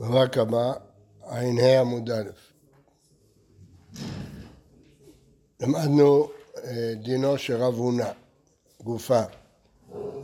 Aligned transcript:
בבא 0.00 0.26
קמא, 0.26 0.72
ע"ה 1.22 1.80
עמוד 1.80 2.10
א'. 2.10 2.30
למדנו 5.60 6.28
אה, 6.64 6.92
דינו 7.02 7.38
של 7.38 7.56
רב 7.56 7.74
הונא, 7.74 8.10
גופה. 8.82 9.22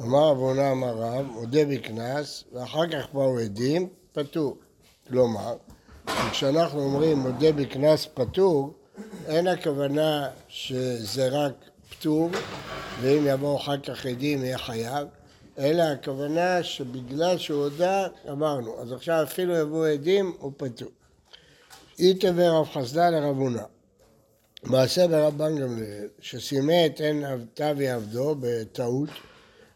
אמר 0.03 0.31
רב 0.31 0.37
הונא 0.37 0.73
אמר 0.73 0.95
רב, 0.97 1.27
מודה 1.27 1.65
בקנס, 1.65 2.45
ואחר 2.53 2.87
כך 2.87 3.13
באו 3.13 3.39
עדים, 3.39 3.89
פטור. 4.13 4.57
כלומר, 5.09 5.57
כשאנחנו 6.31 6.81
אומרים 6.83 7.19
מודה 7.19 7.53
בקנס 7.53 8.07
פטור, 8.15 8.75
אין 9.27 9.47
הכוונה 9.47 10.29
שזה 10.49 11.29
רק 11.29 11.55
פטור, 11.91 12.31
ואם 13.01 13.23
יבואו 13.27 13.57
אחר 13.57 13.81
כך 13.81 14.07
עדים 14.07 14.45
יהיה 14.45 14.59
חייב, 14.59 15.09
אלא 15.59 15.83
הכוונה 15.83 16.63
שבגלל 16.63 17.39
שהוא 17.39 17.63
הודה, 17.63 18.07
אמרנו, 18.31 18.81
אז 18.81 18.93
עכשיו 18.93 19.23
אפילו 19.23 19.57
יבואו 19.57 19.85
עדים, 19.85 20.37
הוא 20.39 20.53
פטור. 20.57 20.89
איתבר 21.99 22.51
רב 22.51 22.67
חסדה 22.73 23.11
לרב 23.11 23.37
הונא. 23.37 23.63
מעשה 24.63 25.09
ברבן 25.09 25.59
גמליאל, 25.61 26.09
שסימא 26.21 26.87
את 26.87 27.01
עין 27.01 27.25
אבי 27.71 27.89
עבדו 27.89 28.37
בטעות, 28.41 29.09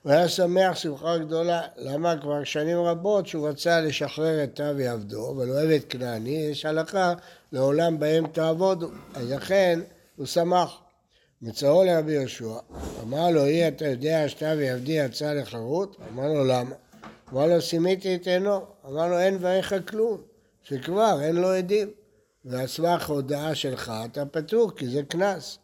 הוא 0.02 0.12
היה 0.12 0.28
שמח 0.28 0.76
שמחה 0.76 1.18
גדולה. 1.18 1.62
למה? 1.76 2.16
כבר 2.20 2.44
שנים 2.44 2.78
רבות 2.78 3.26
שהוא 3.26 3.48
רצה 3.48 3.80
לשחרר 3.80 4.44
את 4.44 4.60
אבי 4.60 4.88
עבדו, 4.88 5.30
אבל 5.30 5.48
הוא 5.48 5.58
עבד 5.58 5.80
כנעני, 5.88 6.46
יש 6.50 6.64
הלכה 6.64 7.14
לעולם 7.52 7.98
בהם 7.98 8.26
תעבודו. 8.26 8.88
אז 9.14 9.30
לכן 9.30 9.80
הוא 10.16 10.26
שמח. 10.26 10.78
מצאו 11.42 11.84
לרבי 11.84 12.12
יהושע, 12.12 12.58
אמר 13.02 13.30
לו, 13.30 13.44
אי 13.44 13.68
אתה 13.68 13.86
יודע 13.86 14.28
שתבי 14.28 14.68
עבדי 14.68 14.92
יצא 14.92 15.32
לחירות? 15.32 15.96
אמר 16.12 16.28
לו, 16.28 16.44
למה? 16.44 16.74
אמר 17.32 17.46
לו, 17.46 17.60
סימיתי 17.60 18.14
את 18.14 18.26
עינו. 18.26 18.60
אמר 18.86 19.08
לו, 19.08 19.18
אין 19.18 19.38
בעיך 19.38 19.74
כלום, 19.88 20.20
שכבר 20.62 21.18
אין 21.22 21.36
לו 21.36 21.48
עדים. 21.48 21.90
ועל 22.44 22.66
סמך 22.66 23.10
הודעה 23.10 23.54
שלך 23.54 23.92
אתה 24.04 24.26
פטור, 24.26 24.70
כי 24.76 24.88
זה 24.88 25.02
קנס. 25.02 25.58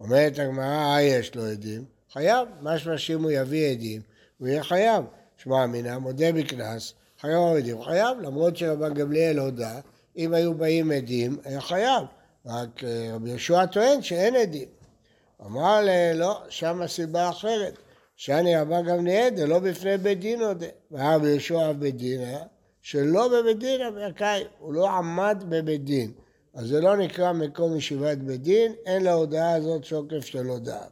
אומרת 0.00 0.38
הגמרא, 0.38 0.94
אה, 0.94 1.02
יש 1.02 1.34
לו 1.34 1.44
עדים? 1.44 1.84
חייב, 2.12 2.48
משמע 2.60 2.98
שאם 2.98 3.22
הוא 3.22 3.30
יביא 3.30 3.70
עדים, 3.70 4.00
הוא 4.38 4.48
יהיה 4.48 4.62
חייב. 4.62 5.04
שמע 5.36 5.64
אמינא, 5.64 5.98
מודה 5.98 6.32
בקנס, 6.32 6.94
חייב 7.20 7.56
עדים, 7.56 7.82
חייב, 7.82 8.20
למרות 8.20 8.56
שרבן 8.56 8.94
גמליאל 8.94 9.38
הודה, 9.38 9.80
אם 10.16 10.34
היו 10.34 10.54
באים 10.54 10.90
עדים, 10.90 11.38
היה 11.44 11.60
חייב. 11.60 12.04
רק 12.46 12.84
אה, 12.84 13.10
רבי 13.14 13.30
יהושע 13.30 13.66
טוען 13.66 14.02
שאין 14.02 14.36
עדים. 14.36 14.75
אמר 15.46 15.80
לה, 15.80 16.14
לא, 16.14 16.42
שם 16.48 16.82
הסיבה 16.82 17.30
אחרת. 17.30 17.78
שאני 18.16 18.56
רבן 18.56 18.82
גמליאל, 18.82 19.36
זה 19.36 19.46
לא 19.46 19.58
בפני 19.58 19.98
בית 19.98 20.20
דין 20.20 20.42
עוד. 20.42 20.64
והיה 20.90 21.18
ביהושע 21.18 21.72
בית 21.72 21.96
דין 21.96 22.20
היה, 22.20 22.44
שלא 22.82 23.28
בבית 23.28 23.58
דין 23.58 23.80
הברכאי, 23.80 24.44
הוא 24.58 24.74
לא 24.74 24.90
עמד 24.90 25.44
בבית 25.48 25.84
דין. 25.84 26.12
אז 26.54 26.68
זה 26.68 26.80
לא 26.80 26.96
נקרא 26.96 27.32
מקום 27.32 27.76
ישיבת 27.76 28.18
בית 28.18 28.42
דין, 28.42 28.72
אין 28.86 29.04
להודעה 29.04 29.54
הזאת 29.54 29.84
שוקף 29.84 30.26
של 30.26 30.46
הודעה. 30.46 30.86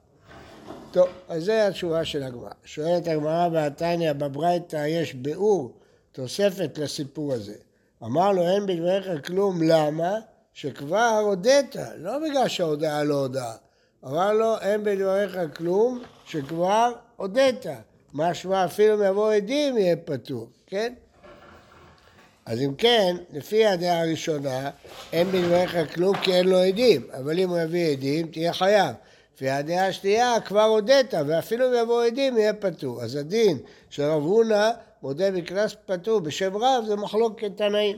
טוב, 0.90 1.08
אז 1.28 1.44
זה 1.44 1.66
התשובה 1.66 2.04
של 2.04 2.22
הגמרא. 2.22 2.50
שואלת 2.64 3.08
הגמרא 3.08 3.48
בעתניא, 3.48 4.12
בברייתא 4.12 4.86
יש 4.86 5.14
ביאור, 5.14 5.72
תוספת 6.12 6.78
לסיפור 6.78 7.32
הזה. 7.32 7.54
אמר 8.02 8.32
לו, 8.32 8.42
אין 8.42 8.66
בדבריך 8.66 9.26
כלום, 9.26 9.62
למה? 9.62 10.18
שכבר 10.52 11.20
הודית, 11.24 11.76
לא 11.96 12.18
בגלל 12.18 12.48
שההודעה 12.48 13.04
לא 13.04 13.14
הודעה. 13.14 13.54
אמר 14.06 14.32
לו, 14.32 14.58
אין 14.60 14.84
בדבריך 14.84 15.38
כלום, 15.56 16.02
שכבר 16.26 16.92
הודית. 17.16 17.66
משמע 18.14 18.64
אפילו 18.64 18.94
אם 18.94 19.10
יבואו 19.10 19.30
עדים 19.30 19.78
יהיה 19.78 19.96
פטור, 19.96 20.48
כן? 20.66 20.92
אז 22.46 22.60
אם 22.60 22.74
כן, 22.78 23.16
לפי 23.32 23.66
הדעה 23.66 24.00
הראשונה, 24.00 24.70
אין 25.12 25.26
בדבריך 25.26 25.94
כלום 25.94 26.16
כי 26.16 26.34
אין 26.34 26.48
לו 26.48 26.58
עדים, 26.58 27.06
אבל 27.18 27.38
אם 27.38 27.48
הוא 27.48 27.58
יביא 27.58 27.92
עדים, 27.92 28.26
תהיה 28.26 28.52
חייב. 28.52 28.94
לפי 29.34 29.50
הדעה 29.50 29.86
השנייה, 29.86 30.40
כבר 30.44 30.62
הודית, 30.62 31.14
ואפילו 31.26 31.68
אם 31.68 31.74
יבואו 31.82 32.00
עדים, 32.00 32.38
יהיה 32.38 32.52
פטור. 32.52 33.02
אז 33.02 33.16
הדין 33.16 33.58
של 33.90 34.02
רב 34.02 34.22
הונא 34.22 34.70
מודה 35.02 35.30
בקנס 35.30 35.76
פטור 35.86 36.20
בשם 36.20 36.56
רב, 36.56 36.84
זה 36.86 36.96
מחלוקת 36.96 37.50
תנאים. 37.56 37.96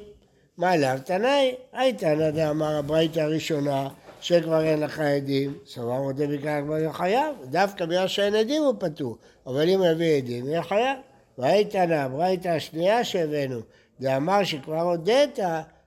מה 0.57 0.75
אליו? 0.75 0.99
תנאי, 1.05 1.55
הייתנא 1.73 2.31
דאמר 2.31 2.77
הברייתא 2.77 3.21
הראשונה, 3.21 3.89
שכבר 4.27 4.63
אין 4.65 4.81
לך 4.81 5.01
עדים, 5.01 5.59
סבר 5.67 6.03
מודה 6.03 6.27
בקנס 6.27 6.65
כבר 6.65 6.79
יהיה 6.79 6.93
חייב, 6.93 7.35
דווקא 7.51 7.87
בגלל 7.87 8.09
שאין 8.09 8.35
עדים 8.35 8.63
הוא 8.63 8.75
פטור, 8.79 9.17
אבל 9.47 9.69
אם 9.69 9.79
הוא 9.79 9.87
יביא 9.87 10.17
עדים, 10.17 10.47
יהיה 10.47 10.63
חייב. 10.63 10.99
והייתנא, 11.39 11.95
הברייתא 11.95 12.49
השנייה 12.49 13.05
שהבאנו, 13.05 13.61
ואמר 14.01 14.45
שכבר 14.45 14.81
הודית, 14.81 15.39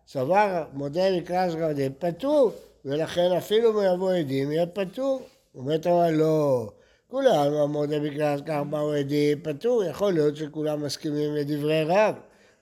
סבר 0.08 0.64
מודה 0.74 1.18
מקרא 1.18 1.50
סגרדים, 1.50 1.92
פטור, 2.00 2.52
ולכן 2.86 3.32
אפילו 3.38 3.82
אם 3.82 3.94
יבוא 3.94 4.14
עדים 4.14 4.52
יהיה 4.52 4.66
פטור. 4.66 5.22
אומרת 5.56 5.88
אבל 5.88 6.14
לא, 6.14 6.70
כולם 7.08 7.72
מודה 7.72 8.00
מקרא 8.00 8.38
כך 8.48 8.60
באו 8.70 8.94
עדים, 8.94 9.40
פטור, 9.44 9.84
יכול 9.84 10.14
להיות 10.14 10.36
שכולם 10.36 10.84
מסכימים 10.84 11.36
לדברי 11.36 11.84
רב. 11.84 12.16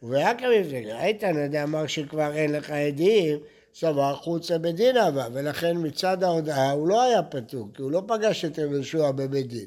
ורק 0.04 0.44
המפלגה, 0.44 1.06
איתן 1.06 1.56
אמר 1.56 1.88
שכבר 1.88 2.34
אין 2.34 2.52
לך 2.52 2.70
עדים, 2.72 3.38
סבר 3.80 4.16
חוצה 4.16 4.58
בדין 4.58 4.98
אבא, 4.98 5.28
ולכן 5.34 5.78
מצד 5.78 6.24
ההודעה 6.24 6.72
הוא 6.72 6.88
לא 6.88 7.02
היה 7.02 7.24
פטור, 7.24 7.68
כי 7.74 7.82
הוא 7.82 7.92
לא 7.92 8.02
פגש 8.08 8.46
את 8.46 8.60
רב 8.60 8.72
יהושע 8.72 9.12
בבית 9.12 9.48
דין. 9.48 9.66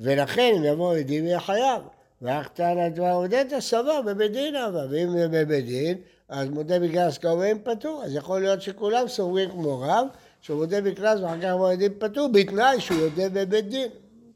ולכן 0.00 0.54
אם 0.56 0.64
יבוא 0.64 0.96
עדים 0.96 1.26
יהיה 1.26 1.40
חייב. 1.40 1.82
ואך 2.22 2.48
תנא 2.48 2.88
דבר 2.88 3.10
הודית 3.10 3.52
סבר 3.60 4.02
בבית 4.02 4.32
דין 4.32 4.56
אבל, 4.56 4.86
ואם 4.90 5.10
זה 5.10 5.28
בבית 5.28 5.66
דין, 5.66 5.98
אז 6.28 6.48
מודה 6.48 6.78
בקנס 6.78 7.18
כמובן 7.18 7.58
פטור, 7.64 8.02
אז 8.04 8.14
יכול 8.14 8.40
להיות 8.40 8.62
שכולם 8.62 9.08
סוברים 9.08 9.50
כמו 9.50 9.80
רב, 9.80 10.06
שהוא 10.40 10.58
מודה 10.58 10.80
בקנס 10.80 11.20
ואחר 11.20 11.40
כך 11.42 11.52
מועדים 11.56 11.92
פטור, 11.98 12.28
בתנאי 12.32 12.80
שהוא 12.80 13.00
יודע 13.00 13.28
בבית 13.28 13.68
דין. 13.68 13.88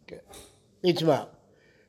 כן. 0.06 0.16
מצווה. 0.84 1.25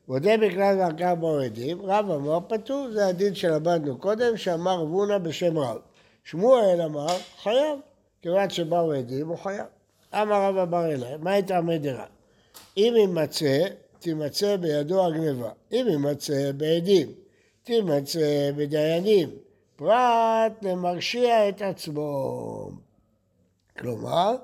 מודה 0.08 0.38
בקנס 0.38 0.76
ואחר 0.80 0.98
כך 1.00 1.12
מועדים, 1.18 1.82
רב 1.82 2.12
אמר 2.12 2.40
פטור, 2.48 2.88
זה 2.92 3.08
הדין 3.08 3.36
שלמדנו 3.36 3.98
קודם, 3.98 4.38
שאמר 4.38 4.80
רבונה 4.80 5.20
בשם 5.20 5.58
רב. 5.58 5.78
שמואל 6.24 6.82
אמר 6.82 7.18
חייב, 7.44 7.80
כיוון 8.22 8.50
שבאו 8.50 8.94
עדים 8.94 9.28
הוא 9.28 9.38
חייב. 9.38 9.66
אמר 10.14 10.42
רב 10.42 10.58
אבר 10.58 10.86
אליי, 10.86 11.18
מה 11.18 11.32
הייתה 11.32 11.58
המדרה? 11.58 12.06
אם 12.78 12.94
יימצא 12.98 13.68
תימצא 14.04 14.56
בידו 14.56 15.06
הגניבה. 15.06 15.52
אם 15.72 15.86
יימצא 15.90 16.52
בעדים, 16.58 17.12
תימצא 17.64 18.52
בדיינים, 18.56 19.30
פרט 19.76 20.52
למרשיע 20.62 21.50
את 21.50 21.62
עצמו. 21.62 22.70
כלומר, 23.80 24.36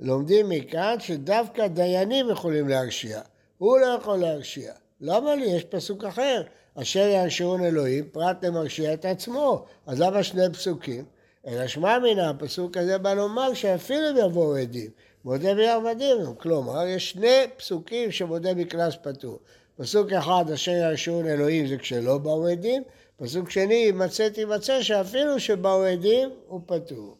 לומדים 0.00 0.48
מכאן 0.48 0.96
שדווקא 1.00 1.66
דיינים 1.66 2.30
יכולים 2.30 2.68
להרשיע. 2.68 3.20
הוא 3.58 3.78
לא 3.78 3.86
יכול 3.86 4.16
להרשיע. 4.16 4.72
למה 5.00 5.34
לי? 5.34 5.46
יש 5.46 5.64
פסוק 5.64 6.04
אחר. 6.04 6.42
אשר 6.74 7.06
ירשיעון 7.06 7.64
אלוהים, 7.64 8.08
פרט 8.12 8.44
למרשיע 8.44 8.94
את 8.94 9.04
עצמו. 9.04 9.64
אז 9.86 10.00
למה 10.00 10.22
שני 10.22 10.52
פסוקים? 10.52 11.04
אלא 11.48 11.66
שמע 11.66 11.98
מן 11.98 12.18
הפסוק 12.18 12.76
הזה 12.76 12.98
בא 12.98 13.14
לומר 13.14 13.54
שאפילו 13.54 14.10
אם 14.10 14.16
יבואו 14.16 14.56
עדים, 14.56 14.90
מודה 15.24 15.54
בעבדים, 15.54 16.34
כלומר 16.38 16.86
יש 16.86 17.10
שני 17.10 17.46
פסוקים 17.56 18.10
שמודה 18.10 18.54
בקנס 18.54 18.94
פטור. 19.02 19.38
פסוק 19.76 20.12
אחד, 20.12 20.44
אשר 20.54 20.70
ירשון 20.70 21.26
אלוהים 21.26 21.66
זה 21.66 21.76
כשלא 21.76 22.18
באו 22.18 22.46
עדים, 22.46 22.82
פסוק 23.16 23.50
שני, 23.50 23.92
מצא 23.92 24.28
תימצא 24.28 24.82
שאפילו 24.82 25.40
שבאו 25.40 25.82
עדים 25.82 26.30
הוא 26.48 26.60
פטור. 26.66 27.16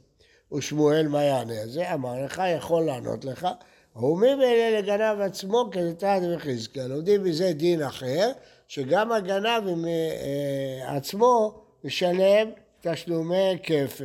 ושמואל 0.53 1.09
מה 1.09 1.23
יענה 1.23 1.61
על 1.63 1.69
זה? 1.69 1.95
אמר 1.95 2.25
לך, 2.25 2.43
יכול 2.57 2.83
לענות 2.83 3.25
לך, 3.25 3.49
ומי 3.97 4.35
מאלה 4.35 4.79
לגנב 4.79 5.21
עצמו 5.21 5.71
כנתן 5.73 6.35
וחזקיה. 6.35 6.87
לומדים 6.87 7.25
מזה 7.25 7.53
דין 7.53 7.83
אחר, 7.83 8.31
שגם 8.69 9.13
הגנב 9.13 9.69
עם 9.69 9.85
אה, 9.85 10.97
עצמו 10.97 11.61
משלם 11.85 12.51
תשלומי 12.81 13.59
כפל. 13.63 14.05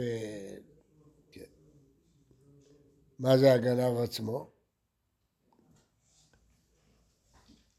כן. 1.31 1.41
מה 3.19 3.37
זה 3.37 3.53
הגנב 3.53 3.97
עצמו? 4.03 4.49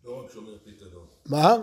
לא 0.05 0.25
רק 0.25 0.31
שומר 0.33 0.59
פיקדון. 0.65 1.07
מה? 1.27 1.57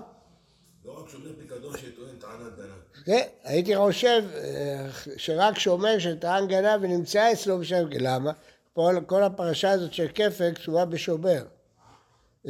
לא 0.85 0.99
רק 0.99 1.09
שומר 1.09 1.33
פיקדון 1.39 1.77
שטוען 1.77 2.15
טענת 2.19 2.55
גנב. 2.57 3.03
כן, 3.05 3.27
הייתי 3.43 3.77
חושב 3.77 4.23
אה, 4.33 4.87
שרק 5.17 5.59
שומר 5.59 5.99
שטען 5.99 6.47
גנב 6.47 6.79
ונמצא 6.81 7.31
אצלו 7.33 7.59
בשם, 7.59 7.87
למה? 7.91 8.31
כל, 8.73 8.95
כל 9.05 9.23
הפרשה 9.23 9.71
הזאת 9.71 9.93
של 9.93 10.07
כפל 10.15 10.53
כתובה 10.55 10.85
בשומר. 10.85 11.43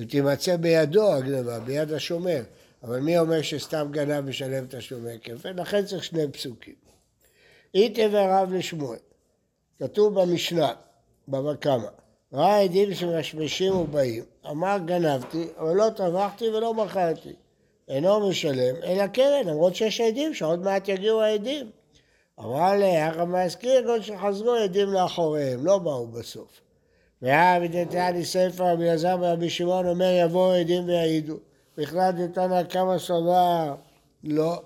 תימצא 0.10 0.58
בידו 0.58 1.14
הגנבה, 1.14 1.60
ביד 1.60 1.92
השומר. 1.92 2.44
אבל 2.84 3.00
מי 3.00 3.20
אומר 3.20 3.42
שסתם 3.42 3.88
גנב 3.92 4.20
משלם 4.20 4.66
תשלומי 4.70 5.20
כפל? 5.24 5.52
לכן 5.52 5.86
צריך 5.86 6.04
שני 6.04 6.32
פסוקים. 6.32 6.76
איתי 7.76 8.06
ורב 8.12 8.54
לשמואל. 8.54 9.00
כתוב 9.80 10.22
במשנה, 10.22 10.74
בבא 11.28 11.54
קמא, 11.54 11.88
ראה 12.34 12.60
עדים 12.60 12.94
שמשמשים 12.94 13.76
ובאים, 13.76 14.24
אמר 14.50 14.78
גנבתי, 14.86 15.48
אבל 15.58 15.74
לא 15.74 15.90
טבחתי 15.90 16.50
ולא 16.50 16.74
מכרתי. 16.74 17.34
אינו 17.88 18.30
משלם, 18.30 18.76
אלא 18.84 19.08
קרן, 19.08 19.48
למרות 19.48 19.76
שיש 19.76 20.02
עדים, 20.02 20.34
שעוד 20.34 20.64
מעט 20.64 20.88
יגיעו 20.88 21.22
העדים. 21.22 21.72
אמר 22.40 22.72
לאחר 22.76 23.26
מזכיר, 23.26 23.84
כל 23.86 24.02
שחזרו 24.02 24.52
עדים 24.52 24.90
לאחוריהם, 24.90 25.66
לא 25.66 25.78
באו 25.78 26.08
בסוף. 26.08 26.62
והיה 27.22 27.60
ודתני 27.62 28.26
ספר 28.26 28.64
רבי 28.64 28.84
אלעזר 28.84 29.18
ורבי 29.22 29.50
שמעון 29.50 29.88
אומר 29.88 30.12
יבואו 30.26 30.52
עדים 30.52 30.88
ויעידו. 30.88 31.38
בכלל 31.82 32.12
דתנא 32.12 32.64
כמה 32.64 33.00
סבר 33.00 33.76
לא. 34.24 34.62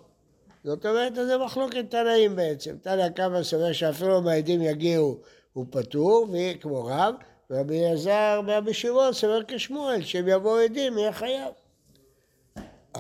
זאת 0.64 0.86
אומרת, 0.86 1.16
זה 1.16 1.38
מחלוקת 1.38 1.86
תנאים 1.90 2.36
בעצם. 2.36 2.76
תנא 2.82 3.10
כמה 3.16 3.44
סבר 3.44 3.72
שאפילו 3.72 4.20
אם 4.20 4.28
העדים 4.28 4.62
יגיעו 4.62 5.18
הוא 5.54 5.66
פטור, 5.70 6.28
כמו 6.62 6.86
רב, 6.86 7.16
ורבי 7.50 7.86
אלעזר 7.86 8.42
ורבי 8.48 8.74
שמעון 8.74 9.14
סבר 9.14 9.40
כשמואל, 9.48 10.02
שהם 10.02 10.28
יבואו 10.28 10.60
עדים 10.60 10.98
יהיה 10.98 11.14
חייב. 11.14 11.54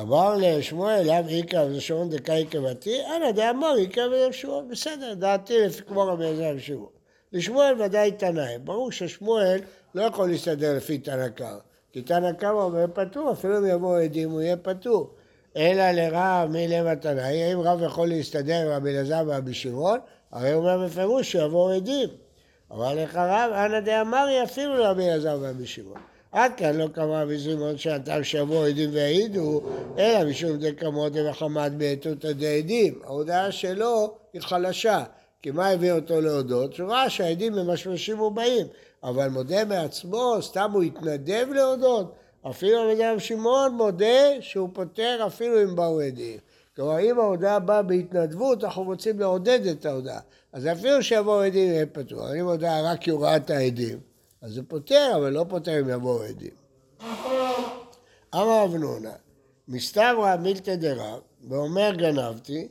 אמר 0.02 0.36
לשמואל, 0.38 1.02
לאו 1.06 1.30
איכא 1.30 1.56
ולשמעון 1.58 2.10
דקאי 2.10 2.46
קבעתי, 2.46 3.02
אנא 3.16 3.32
דאמר 3.32 3.78
איכא 3.78 4.00
ולשמעון, 4.00 4.70
בסדר, 4.70 5.14
דעתי 5.14 5.66
לפי 5.66 5.82
כמו 5.82 6.02
רבי 6.02 6.24
אלעזר 6.24 6.54
ושמעון. 6.56 6.90
לשמואל 7.34 7.82
ודאי 7.82 8.12
תנאי, 8.12 8.58
ברור 8.64 8.92
ששמואל 8.92 9.60
לא 9.96 10.04
יכול 10.04 10.30
להסתדר 10.30 10.78
לפי 10.78 10.98
תנא 10.98 11.30
קמא, 11.30 11.58
כי 11.96 12.02
תנא 12.02 12.32
קמא 12.32 12.52
אומר 12.52 12.86
פטור, 12.94 13.32
אפילו 13.32 13.58
אם 13.58 13.66
יבואו 13.66 13.96
עדים 13.96 14.32
הוא 14.32 14.42
יהיה 14.42 14.58
פטור. 14.58 15.10
אלא 15.58 15.92
לרב 15.92 16.50
מלב 16.52 16.94
תנאי, 16.94 17.44
האם 17.44 17.60
רב 17.60 17.82
יכול 17.84 18.08
להסתדר 18.08 18.62
עם 18.62 18.68
רבי 18.68 18.90
אלעזר 18.90 19.24
ורבי 19.28 19.54
שמעון? 19.54 20.00
הרי 20.32 20.52
הוא 20.52 20.64
אומר 20.64 20.86
בפירוש 20.86 21.32
שיבואו 21.32 21.70
עדים. 21.70 22.10
אבל 22.72 23.04
לך 23.04 23.16
רב, 23.16 23.52
אנא 23.54 23.80
דאמרי 23.80 24.44
אפילו 24.44 24.78
לרבי 24.78 25.04
אלעזר 25.04 25.38
ורבי 25.42 25.66
שמעון. 25.66 25.98
עד 26.32 26.52
כאן 26.58 26.78
לא 26.78 26.88
קבע 26.88 27.22
רבי 27.22 27.40
שמעון 27.40 27.78
שהטעם 27.78 28.24
שיבואו 28.24 28.66
עדים 28.66 28.90
ויעידו, 28.94 29.62
אלא 29.98 30.30
משום 30.30 30.58
דקמות 30.58 31.14
וחמד 31.30 31.74
בעתותא 31.78 32.32
דעדים. 32.32 33.00
ההודעה 33.04 33.52
שלו 33.52 34.14
היא 34.34 34.42
חלשה. 34.42 35.04
כי 35.42 35.52
מה 35.52 35.70
הביא 35.70 35.92
אותו 35.92 36.22
להודות? 36.22 36.74
שהוא 36.74 36.90
ראה 36.90 37.10
שהעדים 37.10 37.54
ממשמשים 37.54 38.20
ובאים, 38.20 38.68
אבל 39.06 39.30
מודה 39.30 39.66
מעצמו, 39.66 40.38
סתם 40.42 40.72
הוא 40.74 40.84
התנדב 40.84 41.48
להודות? 41.52 42.16
אפילו 42.50 42.78
רבי 42.82 43.20
שמעון 43.20 43.74
מודה 43.74 44.42
שהוא 44.42 44.70
פותר 44.74 45.24
אפילו 45.28 45.64
אם 45.64 45.76
באו 45.76 46.00
עדים. 46.00 46.38
כלומר, 46.76 47.00
אם 47.00 47.20
ההודעה 47.20 47.60
באה 47.60 47.82
בהתנדבות, 47.82 48.64
אנחנו 48.64 48.84
רוצים 48.84 49.20
לעודד 49.20 49.68
את 49.68 49.86
ההודעה. 49.86 50.20
אז 50.54 50.68
אפילו 50.68 51.04
שיבואו 51.04 51.42
עדים 51.42 51.70
יהיה 51.70 51.86
פתוח. 51.86 52.30
אם 52.40 52.48
ההודעה 52.48 52.92
רק 52.92 53.02
כי 53.02 53.10
הוא 53.10 53.24
ראה 53.24 53.36
את 53.36 53.50
העדים, 53.50 54.00
אז 54.42 54.52
זה 54.52 54.62
פותר, 54.64 55.12
אבל 55.16 55.30
לא 55.30 55.46
פותר 55.50 55.80
אם 55.80 55.90
יבואו 55.90 56.24
עדים. 56.24 56.52
אמר 58.36 58.64
רב 58.64 58.76
נונה, 58.76 59.14
מסתברא 59.68 60.36
מילתא 60.36 60.76
דרב, 60.76 61.20
ואומר 61.50 61.92
גנבתי, 61.96 62.68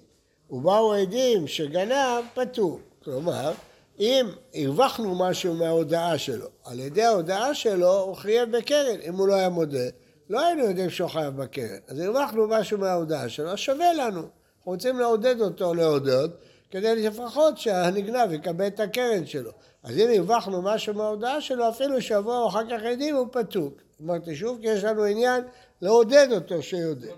ובאו 0.51 0.93
עדים 0.93 1.47
שגנב 1.47 2.25
פטור. 2.35 2.81
כלומר, 3.05 3.53
אם 4.01 4.27
הרווחנו 4.55 5.15
משהו 5.15 5.55
מההודעה 5.55 6.19
שלו, 6.19 6.47
על 6.65 6.81
ידי 6.81 7.03
ההודעה 7.03 7.55
שלו 7.55 8.01
הוא 8.01 8.15
חייב 8.15 8.57
בקרן. 8.57 9.01
אם 9.09 9.15
הוא 9.15 9.29
לא 9.29 9.35
היה 9.35 9.49
מודה, 9.49 9.89
לא 10.31 10.47
היינו 10.47 10.65
יודעים 10.65 10.91
שהוא 10.91 11.11
חייב 11.11 11.37
בקרן. 11.37 11.79
אז 11.89 12.01
הרווחנו 12.01 12.47
משהו 12.49 12.79
מההודעה 12.79 13.29
שלו, 13.29 13.51
אז 13.51 13.59
שווה 13.59 13.93
לנו. 13.93 14.21
אנחנו 14.21 14.73
רוצים 14.73 14.99
לעודד 14.99 15.41
אותו 15.41 15.75
להודות, 15.75 16.31
כדי 16.71 17.07
לפחות 17.07 17.59
שהנגנב 17.59 18.33
יקבל 18.33 18.67
את 18.67 18.81
הקרן 18.81 19.27
שלו. 19.27 19.51
אז 19.83 19.99
אם 19.99 20.09
הרווחנו 20.17 20.63
משהו 20.63 20.95
מההודעה 20.95 21.41
שלו, 21.41 21.69
אפילו 21.69 22.03
שבוע 22.03 22.49
אחר 22.49 22.71
כך 22.71 22.83
עדים 22.83 23.17
הוא 23.17 23.27
פתוק. 23.33 23.75
אמרתי 24.03 24.37
שוב, 24.37 24.59
כי 24.61 24.67
יש 24.67 24.85
לנו 24.85 25.05
עניין 25.05 25.45
לעודד 25.81 26.29
אותו 26.33 26.63
שיודע. 26.63 27.13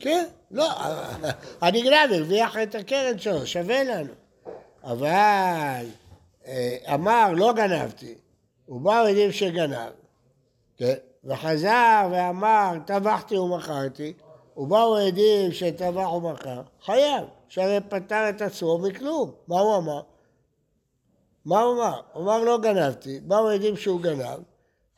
כן, 0.00 0.24
לא, 0.50 0.68
הנגנב 1.60 2.12
הרוויח 2.12 2.56
את 2.62 2.74
הקרן 2.74 3.18
שלו, 3.18 3.46
שווה 3.46 3.84
לנו. 3.84 4.23
אבל 4.84 5.86
אה, 6.46 6.76
אמר, 6.94 7.32
לא 7.36 7.52
גנבתי, 7.52 8.14
ובאו 8.68 9.06
עדים 9.06 9.32
שגנב, 9.32 9.92
כן? 10.76 10.94
וחזר 11.24 12.08
ואמר, 12.12 12.72
טבחתי 12.86 13.38
ומכרתי, 13.38 14.12
ובאו 14.56 14.96
עדים 14.96 15.52
שטבח 15.52 16.12
ומכר, 16.12 16.62
חייב, 16.84 17.24
שהרי 17.48 17.78
פטר 17.88 18.28
את 18.28 18.42
עצמו 18.42 18.78
מכלום. 18.78 19.32
מה 19.48 19.60
הוא 19.60 19.76
אמר? 19.76 20.00
מה 21.44 21.60
הוא 21.60 21.74
אמר? 21.74 22.00
הוא 22.12 22.22
אמר 22.22 22.38
לא 22.38 22.58
גנבתי, 22.58 23.20
באו 23.20 23.48
עדים 23.48 23.76
שהוא 23.76 24.00
גנב, 24.00 24.38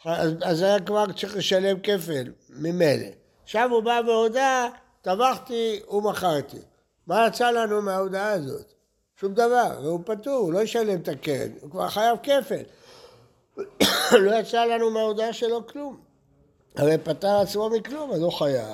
אז, 0.04 0.32
אז 0.42 0.62
היה 0.62 0.80
כבר 0.80 1.12
צריך 1.12 1.36
לשלם 1.36 1.80
כפל 1.80 2.32
ממילא. 2.50 3.06
עכשיו 3.42 3.70
הוא 3.72 3.82
בא 3.82 4.00
והודה, 4.06 4.68
טבחתי 5.02 5.80
ומכרתי. 5.90 6.58
מה 7.06 7.26
יצא 7.26 7.50
לנו 7.50 7.82
מההודעה 7.82 8.32
הזאת? 8.32 8.75
שום 9.20 9.34
דבר, 9.34 9.78
והוא 9.82 10.00
פטור, 10.04 10.34
הוא 10.34 10.52
לא 10.52 10.62
ישלם 10.62 11.00
את 11.00 11.08
הקרן, 11.08 11.50
הוא 11.60 11.70
כבר 11.70 11.88
חייב 11.88 12.18
כפל. 12.22 12.62
לא 14.24 14.40
יצא 14.40 14.64
לנו 14.64 14.90
מההודעה 14.90 15.32
שלו 15.32 15.66
כלום. 15.66 16.00
הרי 16.76 16.98
פטר 16.98 17.36
עצמו 17.36 17.70
מכלום, 17.70 18.10
אז 18.12 18.22
הוא 18.22 18.32
חייב. 18.32 18.66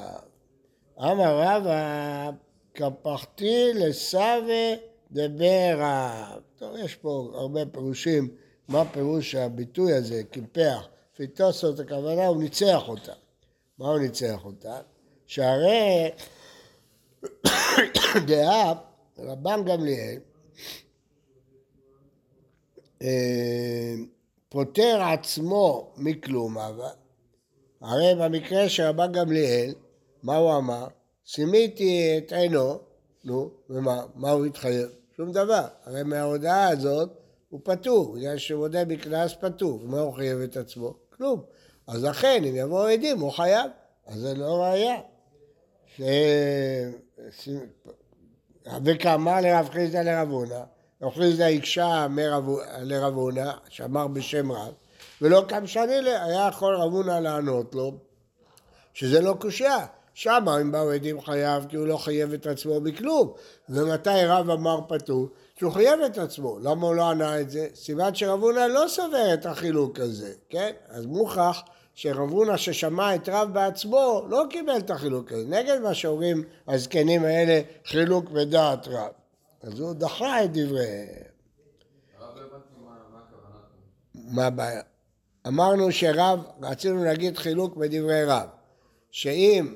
אמר 0.99 1.41
רבא, 1.41 2.31
קפחתי 2.73 3.73
לסווה 3.75 4.75
דבר 5.11 5.75
רב. 5.77 6.41
טוב, 6.57 6.77
יש 6.77 6.95
פה 6.95 7.31
הרבה 7.35 7.67
פירושים, 7.67 8.29
מה 8.69 8.85
פירוש 8.93 9.35
הביטוי 9.35 9.93
הזה, 9.93 10.23
קיפח. 10.31 10.89
לפי 11.15 11.27
תוספות 11.27 11.81
הכוונה, 11.81 12.27
הוא 12.27 12.43
ניצח 12.43 12.89
אותה. 12.89 13.13
מה 13.79 13.89
הוא 13.89 13.99
ניצח 13.99 14.45
אותה? 14.45 14.79
שהרי 15.27 16.11
דעה, 18.27 18.75
רבן 19.19 19.65
גמליאל, 19.65 20.19
פוטר 24.49 25.03
עצמו 25.03 25.93
מכלום, 25.97 26.59
אבל 26.59 26.95
הרי 27.81 28.15
במקרה 28.21 28.69
של 28.69 28.83
רבן 28.83 29.13
גמליאל, 29.13 29.75
מה 30.23 30.37
הוא 30.37 30.57
אמר? 30.57 30.87
שימיתי 31.25 32.19
את 32.19 32.33
עינו, 32.33 32.79
נו, 33.25 33.51
ומה? 33.71 34.03
מה 34.15 34.31
הוא 34.31 34.47
התחייב? 34.47 34.89
שום 35.17 35.33
דבר. 35.33 35.65
הרי 35.85 36.03
מההודעה 36.03 36.69
הזאת 36.69 37.11
הוא 37.49 37.61
פטור, 37.65 38.15
בגלל 38.15 38.39
שהוא 38.39 38.61
מודה 38.61 38.85
בקנס 38.85 39.35
פטור. 39.41 39.83
ומה 39.83 40.01
הוא 40.01 40.15
חייב 40.15 40.39
את 40.39 40.57
עצמו? 40.57 40.95
כלום. 41.17 41.43
אז 41.87 42.05
לכן, 42.05 42.45
אם 42.45 42.57
יבואו 42.57 42.87
עדים, 42.87 43.21
הוא 43.21 43.31
חייב. 43.31 43.71
אז 44.07 44.21
זה 44.21 44.35
לא 44.35 44.63
ראייה. 44.63 45.01
ש... 45.97 47.49
וכמה 48.85 49.41
לרב 49.41 49.69
חיסדא 49.69 50.03
לרב 50.03 50.29
הונא, 50.31 50.63
רב 51.03 51.13
חיסדא 51.15 51.45
הקשה 51.45 52.07
לרב 52.83 53.15
הונא, 53.15 53.53
שאמר 53.69 54.07
בשם 54.07 54.53
רב, 54.53 54.73
ולא 55.23 55.45
קם 55.49 55.67
שני 55.67 55.95
היה 55.95 56.49
יכול 56.49 56.77
רב 56.77 56.93
הונא 56.93 57.19
לענות 57.21 57.75
לו 57.75 57.93
שזה 58.95 59.21
לא 59.21 59.35
קושייה. 59.41 59.87
שמה 60.15 60.61
אם 60.61 60.73
באו 60.73 60.91
עדים 60.91 61.21
חייב 61.21 61.67
כי 61.69 61.77
הוא 61.77 61.87
לא 61.87 61.97
חייב 61.97 62.33
את 62.33 62.47
עצמו 62.47 62.81
בכלום. 62.81 63.33
ומתי 63.69 64.25
רב 64.27 64.51
אמר 64.51 64.81
פטור? 64.89 65.29
שהוא 65.59 65.73
חייב 65.73 66.01
את 66.01 66.19
עצמו. 66.19 66.59
למה 66.59 66.87
הוא 66.87 66.95
לא 66.95 67.11
ענה 67.11 67.41
את 67.41 67.51
זה? 67.51 67.67
סיבת 67.75 68.17
שרב 68.17 68.43
הונא 68.43 68.61
לא 68.61 68.85
סובר 68.89 69.35
את 69.35 69.47
החילוק 69.47 70.01
הזה, 70.01 70.33
כן? 70.49 70.73
אז 70.89 71.07
מוכח 71.07 71.63
שרב 71.95 72.31
הונא 72.31 72.57
ששמע 72.57 73.15
את 73.15 73.29
רב 73.29 73.49
בעצמו 73.53 74.27
לא 74.29 74.45
קיבל 74.51 74.77
את 74.77 74.91
החילוק 74.91 75.33
הזה. 75.33 75.45
נגד 75.49 75.79
מה 75.79 75.95
שאומרים 75.95 76.45
הזקנים 76.69 77.25
האלה 77.25 77.61
חילוק 77.87 78.31
בדעת 78.31 78.89
רב. 78.89 79.22
אז 79.63 79.81
הוא 79.81 79.93
דחה 79.95 80.45
את 80.45 80.53
דבריהם. 80.53 81.33
מה 84.15 84.47
הבעיה? 84.47 84.83
אמרנו 85.47 85.93
שרב, 85.93 86.41
רצינו 86.63 87.05
להגיד 87.05 87.39
חילוק 87.39 87.77
בדברי 87.77 88.25
רב, 88.25 88.49
שאם 89.11 89.75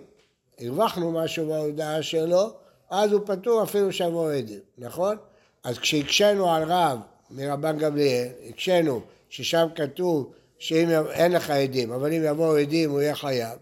הרווחנו 0.61 1.13
משהו 1.13 1.47
בהודעה 1.49 2.03
שלו, 2.03 2.51
אז 2.91 3.13
הוא 3.13 3.21
פטור 3.27 3.63
אפילו 3.63 3.93
שיבואו 3.93 4.31
עדים, 4.31 4.61
נכון? 4.79 5.17
אז 5.65 5.79
כשהקשינו 5.79 6.51
על 6.51 6.63
רב 6.63 6.99
מרבן 7.31 7.79
גמליאל, 7.79 8.29
הקשינו 8.49 9.01
ששם 9.29 9.67
כתוב 9.75 10.33
שאם 10.59 10.89
אין 11.11 11.33
לך 11.33 11.51
עדים, 11.51 11.93
אבל 11.93 12.13
אם 12.13 12.23
יבואו 12.25 12.57
עדים 12.57 12.91
הוא 12.91 13.01
יהיה 13.01 13.15
חייב. 13.15 13.59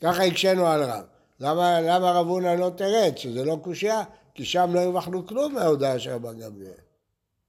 ככה 0.00 0.24
הקשינו 0.24 0.66
על 0.66 0.82
רב. 0.82 1.04
למה, 1.40 1.80
למה 1.80 2.12
רב 2.12 2.26
הונא 2.26 2.54
לא 2.54 2.70
תרד? 2.76 3.12
שזה 3.16 3.44
לא 3.44 3.58
קושייה? 3.62 4.02
כי 4.34 4.44
שם 4.44 4.70
לא 4.74 4.80
הרווחנו 4.80 5.26
כלום 5.26 5.54
מההודעה 5.54 5.98
של 5.98 6.10
רבן 6.10 6.38
גמליאל. 6.38 6.72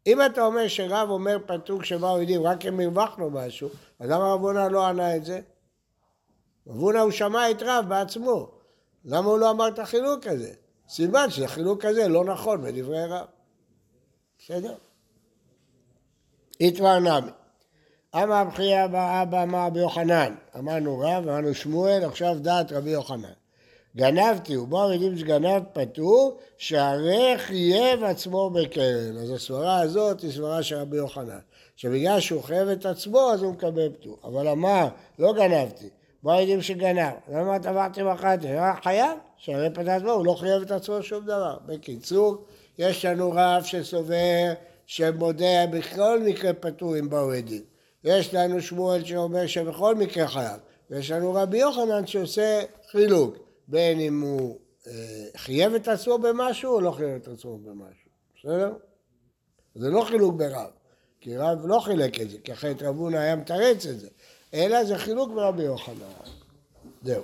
אם 0.07 0.25
אתה 0.25 0.41
אומר 0.41 0.67
שרב 0.67 1.09
אומר 1.09 1.37
פטור 1.45 1.81
כשבאו 1.81 2.17
עדים 2.17 2.43
רק 2.43 2.65
אם 2.65 2.79
הרווחנו 2.79 3.29
משהו, 3.29 3.69
אז 3.99 4.09
למה 4.09 4.33
רב 4.33 4.41
הונא 4.41 4.67
לא 4.71 4.85
ענה 4.85 5.15
את 5.15 5.25
זה? 5.25 5.41
רב 6.67 6.75
הונא 6.75 6.99
הוא 6.99 7.11
שמע 7.11 7.51
את 7.51 7.61
רב 7.61 7.85
בעצמו. 7.87 8.51
למה 9.05 9.27
הוא 9.27 9.39
לא 9.39 9.51
אמר 9.51 9.67
את 9.67 9.79
החילוק 9.79 10.27
הזה? 10.27 10.53
סימן 10.89 11.29
שהחילוק 11.29 11.85
הזה 11.85 12.07
לא 12.07 12.25
נכון 12.25 12.61
בדברי 12.61 13.05
רב. 13.05 13.25
בסדר? 14.39 14.75
איתמר 16.59 16.99
נמי. 16.99 17.31
אמר 18.15 18.35
הבכייה 18.35 18.85
אבא 19.21 19.43
אמר 19.43 19.65
רבי 19.65 19.79
יוחנן, 19.79 20.35
אמרנו 20.57 20.99
רב, 20.99 21.27
אמרנו 21.27 21.53
שמואל, 21.53 22.03
עכשיו 22.05 22.35
דעת 22.41 22.71
רבי 22.71 22.89
יוחנן. 22.89 23.33
גנבתי, 23.95 24.57
ובאו 24.57 24.91
עדים 24.91 25.17
שגנב 25.17 25.63
פטור, 25.73 26.37
שהרי 26.57 27.33
חייב 27.37 28.03
עצמו 28.03 28.49
בקרן. 28.49 29.17
אז 29.17 29.31
הסברה 29.31 29.79
הזאת 29.79 30.21
היא 30.21 30.31
סברה 30.31 30.63
של 30.63 30.75
רבי 30.75 30.97
יוחנן. 30.97 31.39
שבגלל 31.75 32.19
שהוא 32.19 32.43
חייב 32.43 32.67
את 32.67 32.85
עצמו, 32.85 33.31
אז 33.33 33.43
הוא 33.43 33.53
מקבל 33.53 33.89
פטור. 33.89 34.17
אבל 34.23 34.47
אמר, 34.47 34.87
לא 35.19 35.33
גנבתי, 35.33 35.89
באו 36.23 36.33
עדים 36.33 36.61
שגנב. 36.61 37.13
למה 37.31 37.59
טבעתי 37.59 38.03
ואכלתי? 38.03 38.47
היה 38.47 38.73
חייב, 38.83 39.17
שהרי 39.37 39.69
פטר 39.69 39.91
עצמו, 39.91 40.11
הוא 40.11 40.25
לא 40.25 40.33
חייב 40.33 40.61
את 40.61 40.71
עצמו 40.71 41.03
שום 41.03 41.23
דבר. 41.23 41.57
בקיצור, 41.65 42.37
יש 42.77 43.05
לנו 43.05 43.31
רב 43.35 43.63
שסובר 43.63 44.53
שמודה 44.85 45.67
בכל 45.71 46.19
מקרה 46.19 46.53
פטור 46.53 46.99
אם 46.99 47.09
באו 47.09 47.31
עדים. 47.31 47.61
יש 48.03 48.33
לנו 48.33 48.61
שמואל 48.61 49.05
שאומר 49.05 49.47
שבכל 49.47 49.95
מקרה 49.95 50.27
חייב. 50.27 50.59
ויש 50.89 51.11
לנו 51.11 51.33
רבי 51.33 51.57
יוחנן 51.57 52.07
שעושה 52.07 52.61
חילוק. 52.91 53.44
בין 53.67 53.99
אם 53.99 54.21
הוא 54.21 54.59
אה, 54.87 54.93
חייב 55.37 55.73
את 55.73 55.87
עצמו 55.87 56.17
במשהו 56.17 56.73
או 56.73 56.81
לא 56.81 56.91
חייב 56.91 57.15
את 57.21 57.27
עצמו 57.27 57.57
במשהו, 57.57 58.09
בסדר? 58.35 58.73
זה 59.75 59.89
לא 59.89 60.03
חילוק 60.03 60.35
ברב, 60.35 60.69
כי 61.21 61.37
רב 61.37 61.65
לא 61.65 61.79
חילק 61.79 62.21
את 62.21 62.29
זה, 62.29 62.37
כי 62.43 62.53
אחרת 62.53 62.81
רב 62.81 62.97
הונא 62.97 63.17
היה 63.17 63.35
מתרץ 63.35 63.85
את 63.85 63.99
זה, 63.99 64.07
אלא 64.53 64.83
זה 64.83 64.97
חילוק 64.97 65.31
ברבי 65.31 65.63
יוחנן. 65.63 65.95
זהו. 67.03 67.23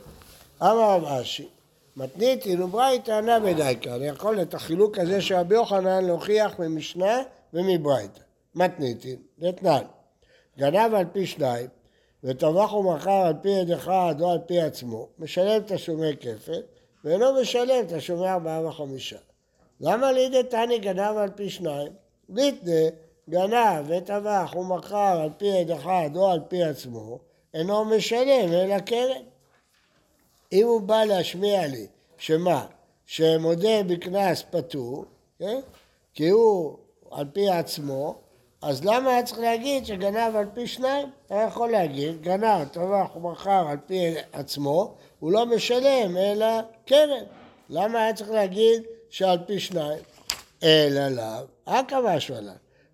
אמר 0.61 0.95
רב 0.95 1.05
אשי, 1.05 1.49
מתניתין 1.97 2.61
וברייתא 2.61 3.21
נא 3.21 3.39
בדייקה, 3.39 3.95
אני 3.95 4.07
יכול 4.07 4.41
את 4.41 4.53
החילוק 4.53 4.97
הזה 4.97 5.21
של 5.21 5.35
רבי 5.35 5.55
יוחנן 5.55 6.05
להוכיח 6.05 6.59
ממשנה 6.59 7.21
ומברייתא. 7.53 8.21
מתניתין, 8.55 9.15
דתנן, 9.39 9.83
גנב 10.57 10.93
על 10.93 11.05
פי 11.11 11.25
שניים 11.25 11.67
וטבח 12.23 12.73
ומכר 12.73 13.11
על 13.11 13.33
פי 13.41 13.49
יד 13.49 13.71
אחד 13.71 14.15
או 14.19 14.31
על 14.31 14.39
פי 14.45 14.61
עצמו, 14.61 15.07
משלם 15.19 15.61
תשלומי 15.67 16.17
כפל, 16.19 16.61
ואינו 17.03 17.41
משלם 17.41 17.85
תשלומי 17.87 18.29
ארבעה 18.29 18.67
וחמישה. 18.67 19.17
למה 19.81 20.11
לידי 20.11 20.43
תני 20.43 20.79
גנב 20.79 21.17
על 21.17 21.29
פי 21.35 21.49
שניים? 21.49 21.91
ליטנה 22.29 22.89
גנב 23.29 23.85
וטבח 23.87 24.55
ומכר 24.55 25.21
על 25.21 25.29
פי 25.37 25.45
יד 25.45 25.71
אחד 25.71 26.09
או 26.15 26.31
על 26.31 26.39
פי 26.47 26.63
עצמו, 26.63 27.19
אינו 27.53 27.85
משלם 27.85 28.53
אלא 28.53 28.79
קרן. 28.79 29.23
אם 30.51 30.67
הוא 30.67 30.81
בא 30.81 31.03
להשמיע 31.03 31.67
לי, 31.67 31.87
שמה? 32.17 32.65
שמודה 33.05 33.83
בקנס 33.87 34.43
פטור, 34.49 35.05
כן? 35.39 35.59
כי 36.13 36.29
הוא 36.29 36.77
על 37.11 37.25
פי 37.33 37.49
עצמו, 37.49 38.20
אז 38.61 38.85
למה 38.85 39.09
היה 39.09 39.23
צריך 39.23 39.39
להגיד 39.39 39.85
שגנב 39.85 40.35
על 40.35 40.45
פי 40.53 40.67
שניים? 40.67 41.07
היה 41.29 41.47
יכול 41.47 41.71
להגיד, 41.71 42.21
גנב, 42.21 42.67
טבח 42.71 43.15
ומכר 43.15 43.67
על 43.69 43.77
פי 43.85 44.13
עצמו, 44.33 44.95
הוא 45.19 45.31
לא 45.31 45.45
משלם 45.45 46.17
אלא 46.17 46.45
קרן. 46.85 47.23
למה 47.69 48.03
היה 48.03 48.13
צריך 48.13 48.29
להגיד 48.29 48.83
שעל 49.09 49.37
פי 49.45 49.59
שניים? 49.59 49.99
אלא 50.63 51.07
לאו, 51.07 51.45
אכא 51.65 51.99
משהו 52.03 52.35
עליו. 52.35 52.53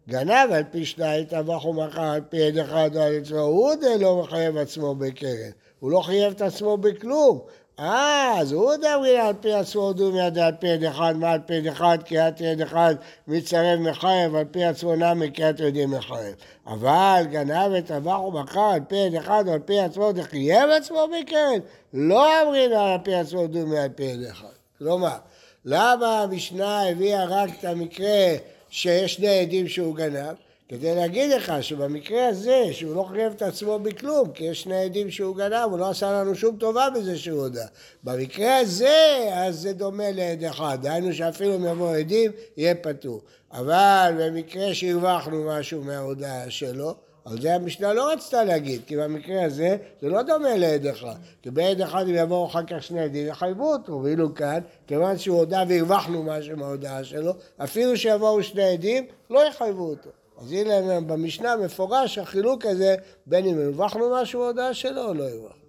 גנב 0.10 0.52
על 0.52 0.64
פי 0.72 0.86
שניים, 0.86 1.26
טבח 1.26 1.66
ומכר 1.66 2.02
על 2.02 2.22
פי 2.30 2.44
עד 2.44 2.58
אחד 2.58 2.98
על 2.98 3.18
עצמו, 3.22 3.40
הוא 3.40 3.76
די 3.76 3.98
לא 4.00 4.22
מחייב 4.24 4.58
עצמו 4.58 4.96
בקרן. 4.96 5.52
הוא 5.80 5.92
לא 5.92 6.02
חייב 6.02 6.34
את 6.34 6.42
עצמו 6.42 6.78
בכלום. 6.78 7.40
אה, 7.80 8.40
אז 8.40 8.52
הוא 8.52 8.76
דאמרין 8.76 9.22
על 9.22 9.34
פי 9.42 9.54
עצמו 9.54 9.94
דומי 9.94 10.22
עד 10.22 10.38
על 10.38 10.54
פי 10.60 10.68
יד 10.68 10.84
אחד, 10.84 11.16
מה 11.18 11.32
על 11.32 11.40
פי 11.46 11.54
יד 11.54 11.68
אחד, 11.68 11.98
קריאת 12.06 12.42
יד 12.42 12.62
אחד 12.62 12.96
מצטרף 13.28 13.80
מחייב, 13.80 14.36
על 14.36 14.46
פי 14.52 14.64
עצמו 14.64 14.96
נמי 14.96 15.32
קריאת 15.32 15.60
ידים 15.60 15.92
מחייב. 15.92 16.36
אבל 16.68 17.24
גנב 17.32 17.72
וטבח 17.74 18.20
ומכר 18.20 18.60
על 18.74 18.80
פי 18.88 18.96
יד 18.96 19.16
אחד 19.16 19.44
על 19.48 19.60
פי 19.60 19.80
עצמו 19.80 20.12
דחייב 20.12 20.70
עצמו 20.70 21.08
בקרן, 21.08 21.60
לא 21.94 22.42
אמרין 22.42 22.74
על 22.74 22.98
פי 23.04 23.16
עצמו 23.16 23.48
דומי 23.48 23.80
על 23.80 23.90
פי 23.90 24.04
יד 24.04 24.24
אחד. 24.24 24.48
כלומר, 24.78 25.18
למה 25.66 26.22
המשנה 26.22 26.90
הביאה 26.90 27.26
רק 27.26 27.50
את 27.60 27.66
המקרה 27.66 28.36
שיש 28.70 29.14
שני 29.14 29.40
עדים 29.40 29.68
שהוא 29.68 29.96
גנב? 29.96 30.36
כדי 30.70 30.96
להגיד 30.96 31.32
לך 31.32 31.54
שבמקרה 31.62 32.28
הזה, 32.28 32.64
שהוא 32.72 32.96
לא 32.96 33.04
חייב 33.04 33.34
את 33.36 33.42
עצמו 33.42 33.80
בכלום, 33.80 34.32
כי 34.32 34.44
יש 34.44 34.62
שני 34.62 34.84
עדים 34.84 35.12
שהוא 35.12 35.36
גנב, 35.36 35.70
הוא 35.70 35.80
לא 35.80 35.90
עשה 35.90 36.12
לנו 36.12 36.36
שום 36.36 36.56
טובה 36.58 36.88
בזה 36.96 37.18
שהוא 37.18 37.42
הודה. 37.42 37.66
במקרה 38.04 38.58
הזה, 38.58 39.30
אז 39.34 39.60
זה 39.60 39.74
דומה 39.74 40.12
לעד 40.12 40.44
אחד, 40.44 40.78
דהיינו 40.82 41.14
שאפילו 41.14 41.56
אם 41.56 41.66
יבואו 41.66 41.94
עדים, 41.94 42.32
יהיה 42.58 42.76
פטור. 42.76 43.22
אבל 43.52 44.14
במקרה 44.20 44.74
שהרווחנו 44.74 45.44
משהו 45.48 45.84
מההודעה 45.84 46.50
שלו, 46.50 46.96
על 47.26 47.42
זה 47.42 47.56
המשנה 47.56 47.94
לא 47.94 48.14
רצתה 48.14 48.44
להגיד, 48.44 48.82
כי 48.88 48.98
במקרה 48.98 49.46
הזה 49.46 49.78
זה 50.02 50.10
לא 50.10 50.22
דומה 50.22 50.56
לעד 50.58 50.86
אחד. 50.86 51.16
כי 51.42 51.52
בעד 51.52 51.82
אחד 51.82 52.04
אם 52.08 52.16
יבואו 52.16 52.46
אחר 52.46 52.64
כך 52.64 52.84
שני 52.84 53.00
עדים 53.00 53.28
יחייבו 53.28 53.74
אותו, 53.74 54.00
ואילו 54.04 54.36
כאן, 54.36 54.60
כיוון 54.88 55.18
שהוא 55.18 55.38
הודה 55.38 55.64
והרווחנו 55.70 56.24
משהו 56.24 56.58
מההודעה 56.58 57.04
שלו, 57.04 57.34
אפילו 57.58 57.98
שיבואו 57.98 58.44
שני 58.44 58.64
עדים, 58.64 59.06
לא 59.30 59.48
יחייבו 59.48 59.90
אותו. 59.90 60.10
אז 60.38 60.52
הנה 60.52 61.02
במשנה 61.02 61.56
מפורש 61.56 62.18
החילוק 62.18 62.66
הזה 62.66 62.96
בין 63.26 63.46
אם 63.46 63.60
הרווחנו 63.60 64.12
משהו 64.22 64.40
בהודעה 64.40 64.74
שלו 64.74 65.06
או 65.06 65.14
לא 65.14 65.24
הרווחנו. 65.24 65.68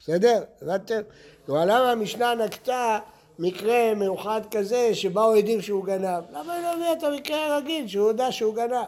בסדר? 0.00 0.44
הבנתם? 0.62 1.00
כלומר 1.46 1.64
למה 1.64 1.90
המשנה 1.90 2.34
נקטה 2.34 2.98
מקרה 3.38 3.94
מיוחד 3.94 4.40
כזה 4.50 4.94
שבאו 4.94 5.32
עדים 5.32 5.62
שהוא 5.62 5.84
גנב? 5.84 6.24
למה 6.30 6.54
היא 6.54 6.62
לא 6.62 6.72
הביאה 6.72 6.92
את 6.92 7.02
המקרה 7.02 7.46
הרגיל 7.46 7.88
שהוא 7.88 8.06
הודה 8.06 8.32
שהוא 8.32 8.54
גנב? 8.54 8.86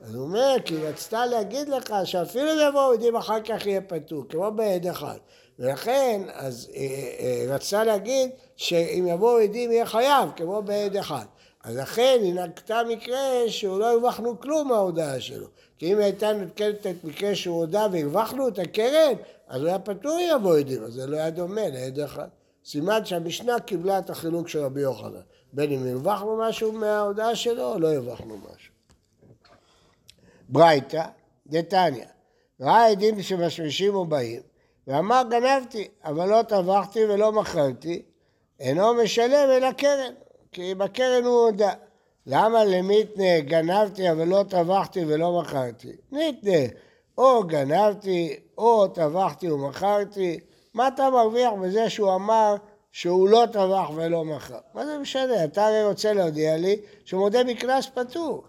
אז 0.00 0.14
הוא 0.14 0.24
אומר, 0.24 0.54
כי 0.64 0.74
היא 0.74 0.84
רצתה 0.84 1.26
להגיד 1.26 1.68
לך 1.68 1.94
שאפילו 2.04 2.52
אם 2.52 2.68
יבואו 2.68 2.92
עדים 2.92 3.16
אחר 3.16 3.40
כך 3.40 3.66
יהיה 3.66 3.80
פטור, 3.80 4.24
כמו 4.28 4.50
בעד 4.50 4.86
אחד. 4.86 5.16
ולכן, 5.58 6.22
אז 6.32 6.70
היא 6.72 6.90
אה, 6.90 7.48
אה, 7.48 7.54
רצתה 7.54 7.84
להגיד 7.84 8.30
שאם 8.56 9.06
יבואו 9.08 9.38
עדים 9.38 9.72
יהיה 9.72 9.86
חייב, 9.86 10.28
כמו 10.36 10.62
בעד 10.62 10.96
אחד. 10.96 11.24
אז 11.62 11.76
לכן 11.76 12.18
היא 12.22 12.34
נקטה 12.34 12.82
מקרה 12.88 13.20
שהוא 13.48 13.78
לא 13.78 13.92
הרווחנו 13.92 14.40
כלום 14.40 14.68
מההודעה 14.68 15.20
שלו. 15.20 15.46
כי 15.78 15.92
אם 15.92 15.98
הייתה 15.98 16.32
נתקלת 16.32 16.86
את 16.86 17.04
מקרה 17.04 17.34
שהוא 17.34 17.56
הודה 17.56 17.86
והרווחנו 17.92 18.48
את 18.48 18.58
הקרן, 18.58 19.12
אז 19.48 19.60
הוא 19.60 19.68
היה 19.68 19.78
פטור 19.78 20.18
יבוא 20.20 20.58
עדים, 20.58 20.84
אז 20.84 20.92
זה 20.92 21.06
לא 21.06 21.16
היה 21.16 21.30
דומה 21.30 21.68
לעד 21.68 21.98
אחד. 21.98 22.28
סימן 22.64 23.04
שהמשנה 23.04 23.60
קיבלה 23.60 23.98
את 23.98 24.10
החילוק 24.10 24.48
של 24.48 24.58
רבי 24.58 24.80
יוחנן. 24.80 25.20
בין 25.52 25.72
אם 25.72 25.86
הרווחנו 25.86 26.36
משהו 26.36 26.72
מההודעה 26.72 27.36
שלו 27.36 27.72
או 27.72 27.78
לא 27.78 27.94
הרווחנו 27.94 28.36
משהו. 28.36 28.72
ברייתא, 30.48 31.04
דתניא, 31.46 32.04
ראה 32.60 32.86
עדים 32.86 33.22
שמשמישים 33.22 33.94
ובאים, 33.94 34.40
ואמר 34.86 35.22
גנבתי, 35.30 35.88
אבל 36.04 36.28
לא 36.28 36.42
טבחתי 36.42 37.04
ולא 37.04 37.32
מכרתי, 37.32 38.02
אינו 38.60 38.94
משלם 38.94 39.48
אלא 39.50 39.72
קרן. 39.72 40.12
כי 40.52 40.74
בקרן 40.74 41.24
הוא 41.24 41.44
הודה. 41.44 41.72
למה 42.26 42.64
למיתנה 42.64 43.40
גנבתי 43.40 44.10
אבל 44.10 44.28
לא 44.28 44.44
טבחתי 44.48 45.04
ולא 45.06 45.40
מכרתי? 45.40 45.92
ניתנה, 46.12 46.78
או 47.18 47.44
גנבתי 47.46 48.36
או 48.58 48.88
טבחתי 48.88 49.50
ומכרתי, 49.50 50.40
מה 50.74 50.88
אתה 50.88 51.10
מרוויח 51.10 51.52
בזה 51.62 51.90
שהוא 51.90 52.14
אמר 52.14 52.54
שהוא 52.92 53.28
לא 53.28 53.44
טבח 53.52 53.90
ולא 53.94 54.24
מכר? 54.24 54.58
מה 54.74 54.86
זה 54.86 54.98
משנה? 54.98 55.44
אתה 55.44 55.66
הרי 55.66 55.84
רוצה 55.84 56.12
להודיע 56.12 56.56
לי 56.56 56.76
שהוא 57.04 57.20
מודה 57.20 57.44
בקנס 57.44 57.86
פטור. 57.94 58.42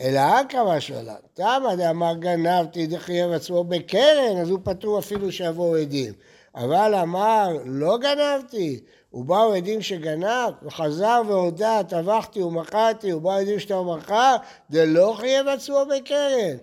אלא 0.00 0.20
משהו 0.66 0.96
עליו. 0.96 1.14
תמה 1.34 1.76
דאמר 1.76 2.14
גנבתי 2.14 2.86
דחייב 2.86 3.32
עצמו 3.32 3.64
בקרן, 3.64 4.36
אז 4.40 4.50
הוא 4.50 4.58
פטור 4.64 4.98
אפילו 4.98 5.32
שיבואו 5.32 5.76
עדים. 5.76 6.12
אבל 6.54 6.94
אמר 6.94 7.48
לא 7.64 7.98
גנבתי, 7.98 8.80
ובאו 9.14 9.52
עדים 9.52 9.82
שגנב, 9.82 10.52
וחזר 10.62 11.22
והודה, 11.26 11.80
טבחתי 11.88 12.42
ומכרתי, 12.42 13.12
ובאו 13.12 13.32
עדים 13.32 13.58
שאתה 13.58 13.82
מכר, 13.82 14.36
זה 14.70 14.86
לא 14.86 15.14
חייב 15.18 15.48
עצמו 15.48 15.82
בקרן. 15.90 16.56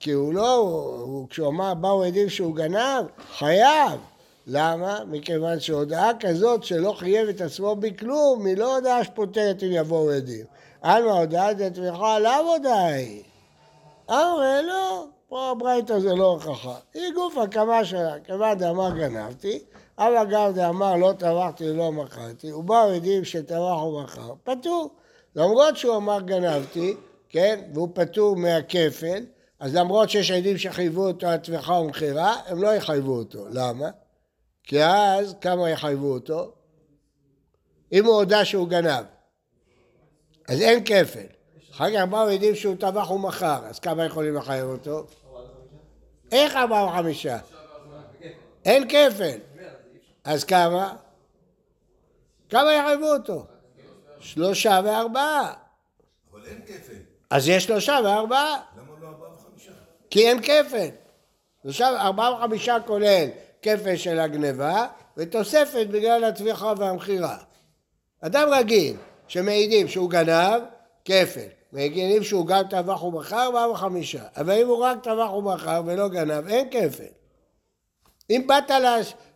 כי 0.00 0.10
הוא 0.12 0.34
לא, 0.34 0.56
הוא, 0.56 1.28
כשהוא 1.28 1.48
אמר 1.48 1.74
באו 1.74 2.02
עדים 2.02 2.28
שהוא 2.28 2.54
גנב, 2.54 3.04
חייב. 3.38 4.00
למה? 4.46 4.98
מכיוון 5.10 5.60
שהודעה 5.60 6.10
כזאת 6.20 6.64
שלא 6.64 6.92
חייב 6.92 7.28
את 7.28 7.40
עצמו 7.40 7.76
בכלום, 7.76 8.46
היא 8.46 8.56
לא 8.56 8.76
הודעה 8.76 9.04
שפותרת 9.04 9.62
אם 9.62 9.68
יבואו 9.72 10.10
עדים. 10.10 10.44
עלמא 10.82 11.10
הודעה 11.10 11.54
זה 11.54 11.70
תמיכה 11.70 12.14
עליו 12.14 12.44
הודעה 12.52 12.86
היא. 12.86 13.22
אמרי 14.10 14.62
לא, 14.66 15.06
פה 15.28 15.50
הברייתא 15.50 15.98
זה 15.98 16.14
לא 16.14 16.24
הוכחה. 16.26 16.74
היא 16.94 17.12
גופה 17.14 17.46
כמה 17.46 17.84
שלה, 17.84 18.14
כיוון 18.24 18.58
דאמר 18.58 18.90
גנבתי, 18.90 19.58
אבל 19.98 20.16
אגב 20.16 20.52
דאמר 20.54 20.96
לא 20.96 21.12
טבחתי 21.18 21.70
ולא 21.70 21.92
מכרתי, 21.92 22.52
ובאו 22.52 22.76
עדים 22.76 23.24
שטבח 23.24 23.82
ומכר, 23.82 24.34
פטור. 24.44 24.90
למרות 25.36 25.76
שהוא 25.76 25.96
אמר 25.96 26.20
גנבתי, 26.20 26.96
כן, 27.28 27.60
והוא 27.74 27.88
פטור 27.94 28.36
מהכפל, 28.36 29.24
אז 29.60 29.74
למרות 29.74 30.10
שיש 30.10 30.30
עדים 30.30 30.58
שחייבו 30.58 31.06
אותו 31.06 31.26
על 31.26 31.36
טביחה 31.36 31.72
ומכירה, 31.72 32.34
הם 32.46 32.62
לא 32.62 32.74
יחייבו 32.74 33.12
אותו. 33.12 33.46
למה? 33.50 33.86
כי 34.64 34.84
אז 34.84 35.34
כמה 35.40 35.70
יחייבו 35.70 36.12
אותו? 36.12 36.52
אם 37.92 38.04
הוא 38.04 38.14
הודה 38.14 38.44
שהוא 38.44 38.68
גנב, 38.68 39.04
אז 40.48 40.60
אין 40.60 40.84
כפל. 40.84 41.26
אחר 41.72 41.94
כך 41.94 42.02
באו 42.10 42.28
עדים 42.28 42.54
שהוא 42.54 42.76
טבח 42.76 43.10
ומכר, 43.10 43.66
אז 43.66 43.78
כמה 43.78 44.04
יכולים 44.04 44.34
לחייב 44.34 44.66
אותו? 44.66 45.06
איך 46.32 46.56
ארבעה 46.56 46.86
וחמישה? 46.86 47.38
אין 48.64 48.88
כפל. 48.88 49.38
אז 50.26 50.44
כמה? 50.44 50.96
כמה 52.48 52.72
יחייבו 52.72 53.12
אותו? 53.12 53.46
שלושה 54.20 54.80
וארבעה. 54.84 55.54
אבל 56.32 56.46
אין 56.46 56.60
כפל. 56.66 56.94
אז 57.30 57.48
יש 57.48 57.64
שלושה 57.64 57.98
וארבעה. 58.04 58.60
למה 58.76 58.92
לא 59.00 59.06
ארבעה 59.06 59.30
וחמישה? 59.34 59.72
כי 60.10 60.28
אין 60.28 60.42
כפל. 60.42 60.88
עכשיו 61.66 61.94
ארבעה 61.96 62.34
וחמישה 62.34 62.76
כולל 62.86 63.28
כפל 63.62 63.96
של 63.96 64.18
הגניבה 64.18 64.86
ותוספת 65.16 65.86
בגלל 65.90 66.24
הטביחה 66.24 66.72
והמכירה. 66.76 67.38
אדם 68.20 68.48
רגיל 68.48 68.96
שמעידים 69.28 69.88
שהוא 69.88 70.10
גנב, 70.10 70.62
כפל. 71.04 71.48
מעידים 71.72 72.22
שהוא 72.22 72.46
גם 72.46 72.62
טבח 72.70 73.02
ומכר, 73.02 73.42
ארבעה 73.46 73.70
וחמישה. 73.70 74.22
אבל 74.36 74.60
אם 74.60 74.66
הוא 74.66 74.78
רק 74.78 75.02
טבח 75.02 75.32
ומכר 75.32 75.82
ולא 75.86 76.08
גנב, 76.08 76.48
אין 76.48 76.68
כפל. 76.70 77.04
אם 78.30 78.46
באת 78.46 78.70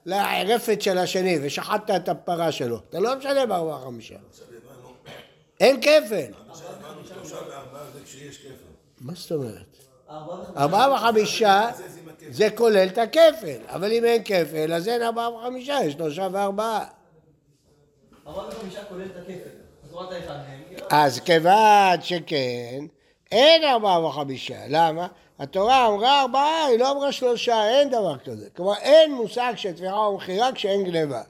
לרפת 0.07 0.83
של 0.83 0.99
השני 0.99 1.39
ושחטת 1.43 1.91
את 1.97 2.09
הפרה 2.09 2.53
שלו, 2.53 2.81
אתה 2.89 3.01
לא 3.01 3.19
משלם 3.19 3.53
ארבעה 3.53 3.83
וחמישה. 3.83 4.15
עכשיו 4.31 4.47
הבנו, 4.47 4.95
אין 5.61 5.81
כפל. 5.81 6.33
כשיש 8.05 8.39
כפל. 8.39 8.51
מה 9.01 9.13
זאת 9.15 9.33
אומרת? 9.33 9.77
ארבעה 10.57 10.95
וחמישה. 10.95 11.71
זה 12.31 12.49
כולל 12.55 12.89
את 12.89 12.99
הכפל, 12.99 13.59
אבל 13.67 13.93
אם 13.93 14.05
אין 14.05 14.23
כפל 14.25 14.73
אז 14.73 14.89
אין 14.89 15.03
ארבעה 15.03 15.35
וחמישה, 15.35 15.79
יש 15.85 15.93
שלושה 15.93 16.29
וארבעה. 16.33 16.85
ארבעה 18.27 18.49
וחמישה 18.49 18.85
כולל 18.85 19.07
את 19.07 19.17
הכפל. 19.17 19.61
אז 20.91 21.21
כיוון 21.21 22.03
שכן, 22.03 22.85
אין 23.33 23.65
ארבעה 23.65 24.07
וחמישה. 24.07 24.59
למה? 24.69 25.07
התורה 25.41 25.87
אמרה 25.87 26.21
ארבעה, 26.21 26.67
היא 26.67 26.79
לא 26.79 26.91
אמרה 26.91 27.13
שלושה, 27.13 27.69
אין 27.69 27.91
דבר 27.91 28.19
כזה. 28.19 28.51
כלומר, 28.57 28.77
אין 28.77 29.15
מושג 29.15 29.53
של 29.57 29.73
תביעה 29.73 30.07
או 30.07 30.17
מכירה 30.17 30.53
כשאין 30.53 30.85
גניבה. 30.85 31.23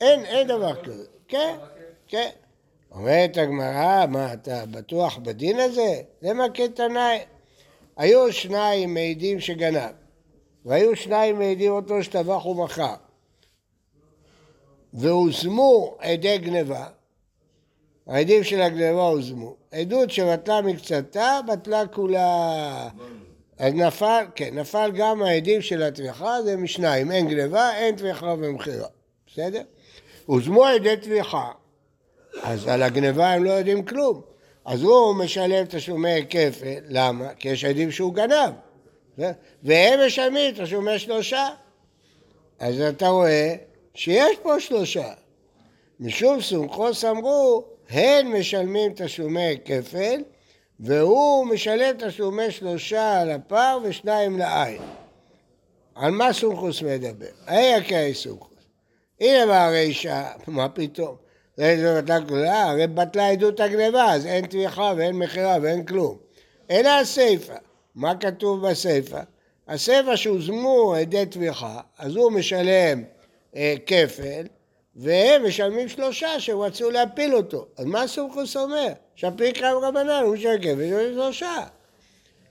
אין, 0.00 0.24
אין 0.24 0.48
דבר 0.48 0.82
כזה. 0.82 1.04
כן, 1.28 1.56
כן. 2.08 2.30
אומרת 2.90 3.36
הגמרא, 3.36 4.06
מה, 4.06 4.32
אתה 4.32 4.64
בטוח 4.70 5.18
בדין 5.18 5.60
הזה? 5.60 6.02
זה 6.20 6.34
מכה. 6.34 6.62
היו 7.96 8.32
שניים 8.32 8.94
מעידים 8.94 9.40
שגנב, 9.40 9.90
והיו 10.64 10.96
שניים 10.96 11.38
מעידים 11.38 11.72
אותו 11.72 12.02
שטבח 12.02 12.46
ומכר. 12.46 12.94
והושמו 14.94 15.96
עדי 15.98 16.38
גניבה, 16.38 16.86
העדים 18.06 18.44
של 18.44 18.60
הגניבה 18.60 19.02
הוזמו. 19.02 19.56
עדות 19.72 20.10
שבטלה 20.10 20.60
מקצתה, 20.60 21.40
בטלה 21.48 21.86
כולה. 21.86 22.88
אז 23.58 23.74
נפל, 23.74 24.24
כן, 24.34 24.58
נפל 24.58 24.90
גם 24.94 25.22
העדים 25.22 25.62
של 25.62 25.82
הטביחה, 25.82 26.42
זה 26.42 26.56
משניים, 26.56 27.12
אין 27.12 27.28
גניבה, 27.28 27.76
אין 27.76 27.96
טביחה 27.96 28.34
ומכירה. 28.38 28.88
בסדר? 29.26 29.62
הוזמו 30.26 30.64
עדי 30.64 30.96
טביחה, 30.96 31.50
אז 32.42 32.68
על 32.68 32.82
הגניבה 32.82 33.32
הם 33.32 33.44
לא 33.44 33.50
יודעים 33.50 33.84
כלום. 33.84 34.20
אז 34.64 34.82
הוא 34.82 35.14
משלם 35.14 35.64
תשלומי 35.68 36.24
כפל, 36.30 36.74
למה? 36.88 37.34
כי 37.34 37.48
יש 37.48 37.64
עדים 37.64 37.90
שהוא 37.90 38.14
גנב. 38.14 38.52
והם 39.62 40.00
משלמים 40.06 40.54
תשלומי 40.56 40.98
שלושה. 40.98 41.48
אז 42.58 42.80
אתה 42.80 43.08
רואה 43.08 43.54
שיש 43.94 44.36
פה 44.42 44.60
שלושה. 44.60 45.12
משום 46.00 46.40
סומכוס 46.40 47.04
אמרו, 47.04 47.64
הן 47.90 48.26
משלמים 48.26 48.92
תשלומי 48.96 49.56
כפל, 49.64 50.22
והוא 50.80 51.46
משלם 51.46 51.96
תשלומי 51.98 52.50
שלושה 52.50 53.20
על 53.20 53.30
הפר 53.30 53.78
ושניים 53.82 54.38
לעין. 54.38 54.82
על 55.94 56.10
מה 56.10 56.32
סומכוס 56.32 56.82
מדבר? 56.82 57.26
היה 57.46 57.84
כאי 57.84 58.14
סומכוס. 58.14 58.52
הנה 59.20 59.46
מה 59.46 59.64
הרישא, 59.64 60.22
מה 60.46 60.68
פתאום? 60.68 61.16
זה 61.56 62.00
בטלה 62.02 62.20
גדולה, 62.20 62.70
הרי 62.70 62.86
בטלה 62.86 63.28
עדות 63.28 63.60
הגניבה, 63.60 64.12
אז 64.12 64.26
אין 64.26 64.46
טביחה 64.46 64.92
ואין 64.96 65.16
מכירה 65.18 65.56
ואין 65.62 65.84
כלום. 65.84 66.16
אלא 66.70 66.88
הסיפא. 66.88 67.56
מה 67.94 68.14
כתוב 68.14 68.68
בסיפא? 68.68 69.20
הסיפא 69.68 70.16
שהוזמו 70.16 70.94
עדי 70.94 71.26
טביחה, 71.26 71.80
אז 71.98 72.16
הוא 72.16 72.32
משלם 72.32 73.02
אה, 73.56 73.74
כפל, 73.86 74.46
והם 74.96 75.46
משלמים 75.46 75.88
שלושה 75.88 76.40
שרצו 76.40 76.90
להפיל 76.90 77.34
אותו. 77.34 77.66
אז 77.76 77.84
מה 77.84 78.06
סומכוס 78.06 78.56
אומר? 78.56 78.92
שפיקרא 79.14 79.72
רבנן, 79.72 80.22
הוא 80.24 80.36
כפל, 80.36 80.92
הוא 80.92 81.12
שלושה. 81.12 81.64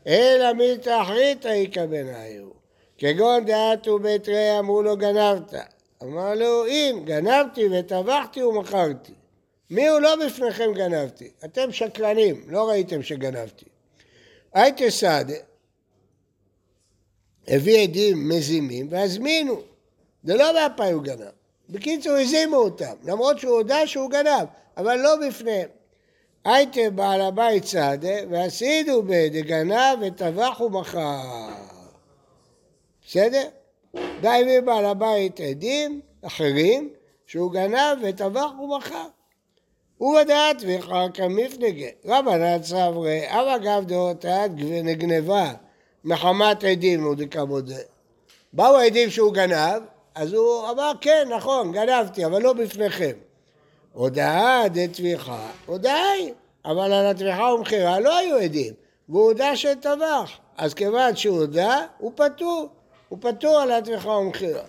אלא 0.07 0.53
מילתא 0.53 1.01
אחריתא 1.01 1.47
איכא 1.47 1.85
בנאיו. 1.85 2.49
כגון 2.97 3.45
דעתו 3.45 3.99
בית 3.99 4.29
ראה 4.29 4.59
אמרו 4.59 4.81
לו 4.81 4.97
גנבת. 4.97 5.53
אמר 6.03 6.35
לו 6.35 6.67
אם 6.67 7.01
גנבתי 7.05 7.67
וטבחתי 7.71 8.43
ומכרתי. 8.43 9.13
מי 9.69 9.87
הוא 9.87 9.99
לא 9.99 10.15
בפניכם 10.25 10.73
גנבתי? 10.73 11.29
אתם 11.45 11.71
שקרנים, 11.71 12.43
לא 12.47 12.69
ראיתם 12.69 13.03
שגנבתי. 13.03 13.65
הייתה 14.53 14.89
סעדה 14.89 15.33
הביא 17.47 17.79
עדים 17.79 18.29
מזימים 18.29 18.87
והזמינו. 18.89 19.61
זה 20.23 20.35
לא 20.35 20.53
מהפעי 20.53 20.91
הוא 20.91 21.03
גנב. 21.03 21.40
בקיצור, 21.71 22.13
הזימו 22.13 22.57
אותם, 22.57 22.93
למרות 23.03 23.39
שהוא 23.39 23.51
הודה 23.51 23.87
שהוא 23.87 24.09
גנב, 24.09 24.45
אבל 24.77 24.97
לא 24.97 25.15
בפניהם. 25.27 25.69
הייתה 26.45 26.89
בעל 26.95 27.21
הבית 27.21 27.65
סעדה, 27.65 28.15
והסידו 28.29 29.03
בדגנב 29.03 29.97
וטבח 30.01 30.61
ומכר. 30.61 31.49
בסדר? 33.07 33.47
די 33.93 34.27
הביא 34.27 34.59
בעל 34.59 34.85
הבית 34.85 35.39
עדים 35.39 36.01
אחרים 36.21 36.89
שהוא 37.25 37.51
גנב 37.51 37.97
וטבח 38.03 38.51
ומכר. 38.63 39.07
ובדעת 40.01 40.63
וכר 40.67 41.07
כמפנגה. 41.13 41.87
רבנן 42.05 42.63
סברי, 42.63 43.21
אבא 43.27 43.57
גב 43.57 43.83
דעותת 43.87 44.49
נגנבה 44.83 45.53
מחמת 46.03 46.63
עדים 46.63 47.03
הוא 47.03 47.15
דקמודה. 47.15 47.75
באו 48.53 48.77
העדים 48.77 49.09
שהוא 49.09 49.33
גנב, 49.33 49.81
אז 50.15 50.33
הוא 50.33 50.69
אמר 50.69 50.91
כן, 51.01 51.27
נכון, 51.35 51.71
גנבתי, 51.71 52.25
אבל 52.25 52.41
לא 52.41 52.53
בפניכם. 52.53 53.11
הודעה 53.93 54.67
דטביחה, 54.67 55.47
הודעה 55.65 56.11
היא, 56.11 56.33
אבל 56.65 56.93
על 56.93 57.05
הטביחה 57.05 57.43
ומכירה 57.43 57.99
לא 57.99 58.17
היו 58.17 58.37
עדים, 58.37 58.73
והוא 59.09 59.23
הודה 59.23 59.55
שטבח. 59.55 60.31
אז 60.57 60.73
כיוון 60.73 61.15
שהוא 61.15 61.37
הודה, 61.37 61.85
הוא 61.97 62.11
פטור, 62.15 62.69
הוא 63.09 63.19
פטור 63.21 63.59
על 63.59 63.71
הטביחה 63.71 64.09
ומכירה. 64.09 64.63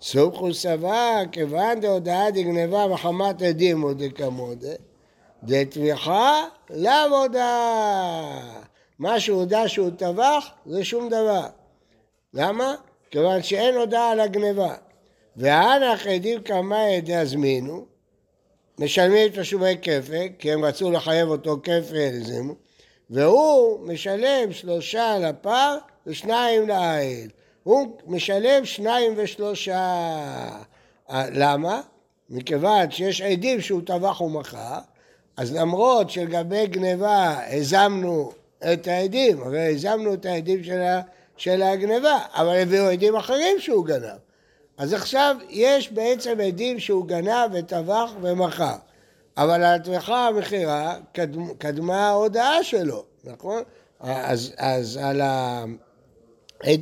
סוכו 0.00 0.54
סבר, 0.54 1.22
כיוון 1.32 1.80
דהודאה 1.80 2.30
דגנבה 2.30 2.86
מחמת 2.86 3.42
עדים 3.42 3.80
הוא 3.80 3.92
דקמודה, 3.92 4.72
דטביחה 5.42 6.44
לאו 6.70 7.16
הודעה. 7.22 8.40
מה 8.98 9.20
שהוא 9.20 9.38
הודה 9.38 9.68
שהוא 9.68 9.90
טבח 9.90 10.50
זה 10.66 10.84
שום 10.84 11.08
דבר. 11.08 11.46
למה? 12.34 12.74
כיוון 13.10 13.42
שאין 13.42 13.74
הודעה 13.74 14.10
על 14.10 14.20
הגניבה. 14.20 14.74
והנח 15.36 16.06
עדים 16.06 16.42
כמה 16.42 16.86
עדי 16.86 17.14
הזמינו, 17.14 17.84
משלמים 18.78 19.28
תשלומי 19.28 19.76
כפל, 19.82 20.26
כי 20.38 20.52
הם 20.52 20.64
רצו 20.64 20.90
לחייב 20.90 21.28
אותו 21.28 21.60
כפל, 21.62 22.10
הזימו, 22.20 22.54
והוא 23.10 23.80
משלם 23.80 24.52
שלושה 24.52 25.18
לפר 25.18 25.76
ושניים 26.06 26.68
לעיל. 26.68 27.30
הוא 27.62 27.96
משלם 28.06 28.64
שניים 28.64 29.12
ושלושה. 29.16 29.78
אה, 31.10 31.24
למה? 31.32 31.80
מכיוון 32.30 32.90
שיש 32.90 33.20
עדים 33.20 33.60
שהוא 33.60 33.80
טבח 33.86 34.20
ומכר, 34.20 34.78
אז 35.36 35.54
למרות 35.54 36.10
שלגבי 36.10 36.66
גניבה 36.66 37.40
הזמנו 37.46 38.32
את 38.72 38.86
העדים, 38.86 39.42
הרי 39.42 39.74
הזמנו 39.74 40.14
את 40.14 40.26
העדים 40.26 40.64
של, 40.64 40.80
של 41.36 41.62
הגניבה, 41.62 42.18
אבל 42.34 42.56
הביאו 42.56 42.84
עדים 42.84 43.16
אחרים 43.16 43.60
שהוא 43.60 43.86
גנב. 43.86 44.18
אז 44.78 44.92
עכשיו 44.92 45.36
יש 45.48 45.92
בעצם 45.92 46.40
עדים 46.40 46.80
שהוא 46.80 47.06
גנב 47.06 47.50
וטבח 47.52 48.12
ומכר, 48.20 48.76
אבל 49.36 49.64
התמיכה 49.64 50.26
המכירה 50.26 50.96
קדמה, 51.12 51.54
קדמה 51.58 52.08
ההודעה 52.08 52.64
שלו, 52.64 53.04
נכון? 53.24 53.62
אז, 54.00 54.52
אז 54.56 54.96
על 55.02 55.20
ה... 55.20 55.64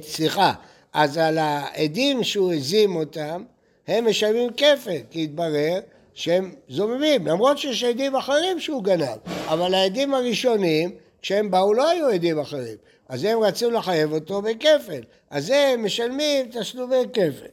סליחה, 0.03 0.53
אז 0.93 1.17
על 1.17 1.39
העדים 1.39 2.25
שהוא 2.25 2.53
הזים 2.53 2.97
אותם, 2.97 3.45
הם 3.89 4.09
משלמים 4.09 4.51
כפל, 4.57 4.99
כי 5.11 5.25
התברר 5.25 5.81
שהם 6.15 6.55
זוממים, 6.69 7.27
למרות 7.27 7.59
שיש 7.59 7.85
עדים 7.85 8.17
אחרים 8.17 8.61
שהוא 8.61 8.85
גנב, 8.85 9.19
אבל 9.47 9.75
העדים 9.75 10.15
הראשונים, 10.15 10.91
כשהם 11.23 11.51
באו 11.51 11.75
לא 11.75 11.89
היו 11.89 12.09
עדים 12.09 12.39
אחרים, 12.39 12.77
אז 13.09 13.25
הם 13.25 13.39
רצו 13.43 13.71
לחייב 13.71 14.13
אותו 14.13 14.43
בכפל, 14.43 15.01
אז 15.31 15.51
הם 15.51 15.85
משלמים 15.85 16.51
תשלומי 16.53 17.05
כפל, 17.13 17.47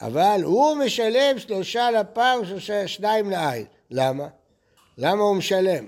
אבל 0.00 0.40
הוא 0.44 0.74
משלם 0.74 1.38
שלושה 1.38 1.90
לפר 1.90 2.38
ושלושה 2.42 2.88
שניים 2.88 3.30
לעין, 3.30 3.64
למה? 3.90 4.26
למה 4.98 5.22
הוא 5.22 5.36
משלם? 5.36 5.84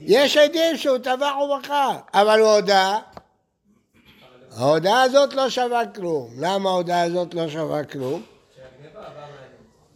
יש 0.00 0.36
עדים 0.36 0.76
שהוא 0.76 0.98
טבח 0.98 1.32
ומכר, 1.36 1.90
אבל 2.14 2.40
הוא 2.40 2.48
הודה 2.48 2.98
ההודעה 4.56 5.02
הזאת 5.02 5.34
לא 5.34 5.50
שווה 5.50 5.86
כלום. 5.86 6.30
למה 6.38 6.70
ההודעה 6.70 7.02
הזאת 7.02 7.34
לא 7.34 7.48
שווה 7.48 7.84
כלום? 7.84 8.22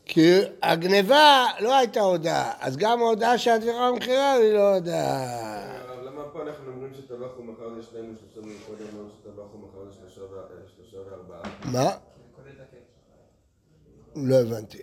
כי 0.05 0.41
הגניבה 0.63 1.47
לא 1.61 1.77
הייתה 1.77 2.01
הודעה, 2.01 2.53
אז 2.61 2.77
גם 2.77 3.03
ההודעה 3.03 3.39
של 3.39 3.51
התמיכה 3.51 3.91
במכירה 3.93 4.33
היא 4.33 4.53
לא 4.53 4.75
הודעה. 4.75 5.79
הרב, 5.81 6.03
למה 6.03 6.23
פה 6.33 6.43
אנחנו 6.43 6.73
אומרים 6.73 6.93
שטבח 7.19 7.39
ומכר 7.39 7.75
זה 7.75 7.83
שניים 7.83 8.15
ושלושה 8.15 8.49
מקודם 8.49 8.85
אמרנו 8.95 9.09
שטבח 9.11 9.55
ומכר 9.55 9.91
זה 9.91 10.11
שלושה 10.11 10.21
ו- 10.21 10.69
שלושה 10.77 10.97
וארבעה? 11.11 11.43
מה? 11.65 11.91
לא 14.17 14.37
הבנתי. 14.37 14.83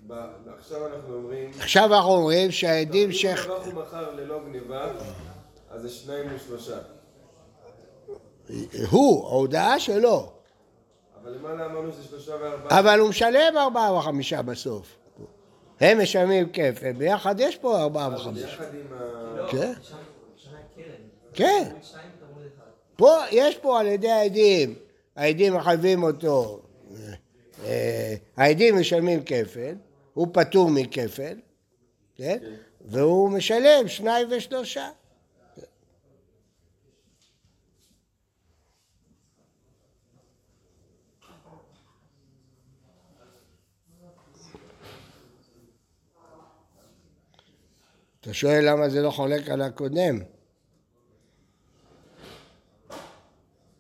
עכשיו 0.58 0.88
אנחנו 0.88 1.16
אומרים 1.16 1.52
עכשיו 1.60 1.96
אנחנו 1.96 2.12
אומרים 2.12 2.52
שהעדים 2.52 3.12
ש... 3.12 3.26
אם 3.26 3.36
טבח 3.36 3.68
ומכר 3.68 4.12
ללא 4.12 4.40
גניבה 4.46 4.92
אז 5.70 5.82
זה 5.82 5.90
שניים 5.90 6.30
ושלושה 6.36 6.78
הוא, 8.92 9.28
ההודעה 9.28 9.80
שלו. 9.80 10.32
אבל 11.22 11.32
למעלה 11.32 11.66
אמרנו 11.66 11.92
שזה 11.92 12.04
שלושה 12.04 12.36
וארבעה 12.42 12.80
אבל 12.80 13.00
הוא 13.00 13.10
משלם 13.10 13.58
ארבעה 13.58 13.94
וחמישה 13.94 14.42
בסוף. 14.42 14.98
הם 15.80 16.02
משלמים 16.02 16.50
כפל, 16.54 16.92
ביחד 16.92 17.40
יש 17.40 17.58
פה 17.58 17.82
ארבעה 17.82 18.16
וחמישה. 18.16 18.48
ביחד 18.48 18.76
עם 18.76 18.94
ה... 18.94 19.02
לא, 19.38 19.52
כן. 19.52 19.74
קרן. 21.34 21.74
כן. 21.84 22.05
פה, 22.96 23.18
יש 23.32 23.58
פה 23.58 23.80
על 23.80 23.88
ידי 23.88 24.12
העדים, 24.12 24.76
העדים 25.16 25.54
מחייבים 25.54 26.04
אותו, 26.04 26.62
אה, 27.64 28.16
העדים 28.38 28.80
משלמים 28.80 29.24
כפל, 29.24 29.76
הוא 30.14 30.28
פטור 30.34 30.70
מכפל, 30.70 31.38
כן? 32.16 32.38
והוא 32.82 33.30
משלם 33.30 33.88
שניים 33.88 34.28
ושלושה. 34.32 34.90
אתה 48.26 48.34
שואל 48.34 48.70
למה 48.70 48.90
זה 48.90 49.02
לא 49.02 49.12
חולק 49.12 49.50
על 49.50 49.62
הקודם? 49.62 50.20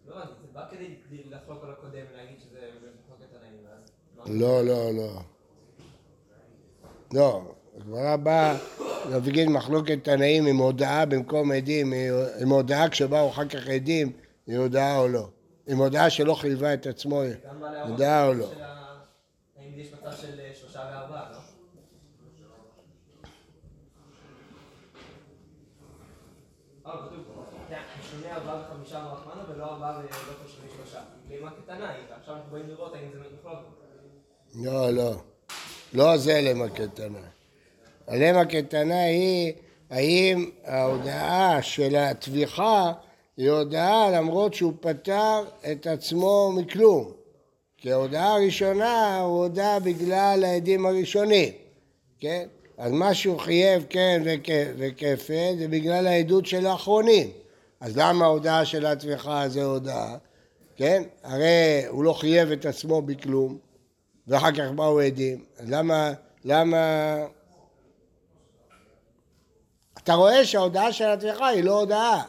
לא, 0.07 0.15
זה 0.25 0.47
בא 0.53 0.65
כדי 0.71 0.95
לחלוק 1.29 1.63
על 1.63 1.71
הקודם, 1.71 2.05
להגיד 2.15 2.39
שזה 2.39 2.59
מחלוקת 3.05 3.25
תנאים, 3.31 3.65
ואז... 3.65 4.41
לא, 4.41 4.65
לא, 4.65 4.93
לא. 4.93 5.21
לא, 7.13 7.55
הגמרא 7.77 8.15
באה 8.15 8.57
להגיד 9.15 9.49
מחלוקת 9.49 10.03
תנאים 10.03 10.45
עם 10.45 10.57
הודעה 10.57 11.05
במקום 11.05 11.51
עדים, 11.51 11.93
עם 12.41 12.49
הודעה 12.49 12.89
כשבאו 12.89 13.29
אחר 13.29 13.45
כך 13.45 13.67
עדים, 13.67 14.11
היא 14.47 14.57
הודעה 14.57 14.97
או 14.97 15.07
לא. 15.07 15.29
עם 15.67 15.77
הודעה 15.77 16.09
שלא 16.09 16.33
חייבה 16.33 16.73
את 16.73 16.87
עצמו, 16.87 17.21
הודעה 17.87 18.27
או 18.27 18.33
לא. 18.33 18.51
האם 19.57 19.71
יש 19.75 19.87
מצב 19.93 20.17
של 20.21 20.39
אה, 20.39 20.51
שלושה 20.55 20.79
וארבעה, 20.79 21.31
לא? 21.31 21.37
לא, 34.55 34.89
לא. 34.89 35.15
לא 35.93 36.17
זה 36.17 36.41
למה 36.41 36.69
קטנה. 36.69 37.34
הלמה 38.07 38.45
קטנה 38.45 39.03
היא 39.03 39.53
האם 39.89 40.49
ההודעה 40.65 41.61
של 41.61 41.95
הטביחה 41.95 42.93
היא 43.37 43.49
הודעה 43.49 44.11
למרות 44.11 44.53
שהוא 44.53 44.73
פטר 44.79 45.43
את 45.71 45.87
עצמו 45.87 46.51
מכלום. 46.55 47.11
כי 47.77 47.91
ההודעה 47.91 48.33
הראשונה 48.33 49.19
הוא 49.19 49.37
הודעה 49.43 49.79
בגלל 49.79 50.43
העדים 50.47 50.85
הראשונים, 50.85 51.53
כן? 52.19 52.45
אז 52.77 52.91
מה 52.91 53.13
שהוא 53.13 53.39
חייב 53.39 53.85
כן 53.89 54.21
וכ- 54.25 54.49
וכפל 54.77 55.53
זה 55.59 55.67
בגלל 55.67 56.07
העדות 56.07 56.45
של 56.45 56.65
האחרונים. 56.65 57.29
אז 57.79 57.97
למה 57.97 58.25
ההודעה 58.25 58.65
של 58.65 58.85
הטביחה 58.85 59.49
זה 59.49 59.63
הודעה? 59.63 60.17
כן? 60.75 61.03
הרי 61.23 61.83
הוא 61.87 62.03
לא 62.03 62.13
חייב 62.13 62.51
את 62.51 62.65
עצמו 62.65 63.01
בכלום, 63.01 63.57
ואחר 64.27 64.51
כך 64.51 64.71
באו 64.75 64.99
עדים. 64.99 65.43
למה, 65.67 66.13
למה... 66.45 67.15
אתה 70.05 70.13
רואה 70.13 70.45
שההודעה 70.45 70.93
של 70.93 71.05
הטביחה 71.05 71.47
היא 71.47 71.63
לא 71.63 71.79
הודעה. 71.79 72.23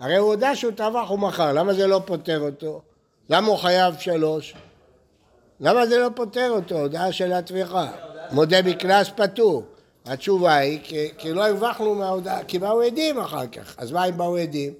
הרי 0.00 0.16
הוא 0.16 0.28
הודה 0.28 0.56
שהוא 0.56 0.72
טבח 0.72 1.10
ומכר, 1.10 1.52
למה 1.52 1.74
זה 1.74 1.86
לא 1.86 2.00
פוטר 2.04 2.40
אותו? 2.40 2.80
למה 3.30 3.48
הוא 3.48 3.56
חייב 3.56 3.94
שלוש? 3.98 4.54
למה 5.60 5.86
זה 5.86 5.98
לא 5.98 6.08
פוטר 6.14 6.50
אותו, 6.50 6.80
הודעה 6.80 7.12
של 7.12 7.32
הטביחה? 7.32 7.90
מודה 8.30 8.62
בקנס 8.62 9.10
פטור. 9.16 9.62
התשובה 10.06 10.54
היא, 10.54 10.80
כי, 10.82 11.08
כי 11.18 11.32
לא 11.32 11.46
הרווחנו 11.46 11.94
מההודעה, 11.94 12.44
כי 12.44 12.58
באו 12.58 12.82
עדים 12.82 13.18
אחר 13.18 13.46
כך. 13.46 13.74
אז 13.78 13.92
מה 13.92 14.04
אם 14.04 14.16
באו 14.16 14.36
עדים? 14.36 14.72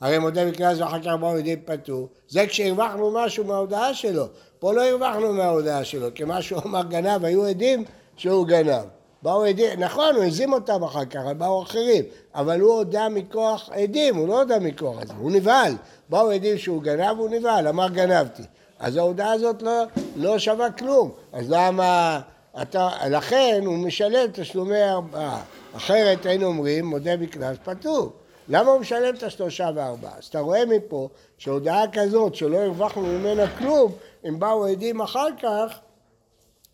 הרי 0.00 0.18
מודה 0.18 0.50
בקנס 0.50 0.78
ואחר 0.78 1.02
כך 1.02 1.12
באו 1.20 1.36
עדים 1.36 1.58
פטור. 1.64 2.08
זה 2.28 2.46
כשהרווחנו 2.46 3.10
משהו 3.14 3.44
מההודעה 3.44 3.94
שלו. 3.94 4.26
פה 4.58 4.72
לא 4.72 4.88
הרווחנו 4.88 5.32
מההודעה 5.32 5.84
שלו, 5.84 6.08
כי 6.14 6.24
מה 6.24 6.42
שהוא 6.42 6.60
אמר 6.66 6.82
גנב, 6.82 7.24
היו 7.24 7.44
עדים 7.44 7.84
שהוא 8.16 8.46
גנב. 8.46 8.84
באו 9.24 9.44
עדים, 9.44 9.80
נכון, 9.80 10.14
הוא 10.14 10.24
הזים 10.24 10.52
אותם 10.52 10.84
אחר 10.84 11.04
כך, 11.04 11.16
אבל 11.16 11.34
באו 11.34 11.62
אחרים. 11.62 12.04
אבל 12.34 12.60
הוא 12.60 12.74
הודה 12.74 13.08
מכוח 13.08 13.70
עדים, 13.72 14.16
הוא 14.16 14.28
לא 14.28 14.38
הודה 14.38 14.58
מכוח 14.58 14.98
עדים, 14.98 15.16
הוא 15.16 15.30
נבהל. 15.30 15.72
באו 16.08 16.30
עדים 16.30 16.58
שהוא 16.58 16.82
גנב, 16.82 17.18
הוא 17.18 17.30
נבהל, 17.30 17.68
אמר 17.68 17.88
גנבתי. 17.88 18.42
אז 18.78 18.96
ההודעה 18.96 19.32
הזאת 19.32 19.62
לא, 19.62 19.84
לא 20.16 20.38
שווה 20.38 20.70
כלום. 20.70 21.10
אז 21.32 21.50
למה... 21.50 22.20
אתה, 22.62 22.88
לכן 23.10 23.62
הוא 23.66 23.78
משלם 23.78 24.30
תשלומי 24.32 24.82
ארבעה. 24.82 25.42
אחרת 25.76 26.26
היינו 26.26 26.46
אומרים, 26.46 26.86
מודה 26.86 27.16
בקנס 27.16 27.56
פטור. 27.64 28.12
למה 28.48 28.70
הוא 28.70 28.80
משלם 28.80 29.14
את 29.14 29.22
השלושה 29.22 29.70
וארבעה? 29.74 30.12
אז 30.18 30.24
אתה 30.24 30.40
רואה 30.40 30.66
מפה 30.66 31.08
שהודעה 31.38 31.82
כזאת 31.92 32.34
שלא 32.34 32.56
הרווחנו 32.56 33.02
ממנה 33.02 33.56
כלום, 33.58 33.92
אם 34.28 34.38
באו 34.38 34.66
עדים 34.66 35.00
אחר 35.00 35.28
כך, 35.42 35.78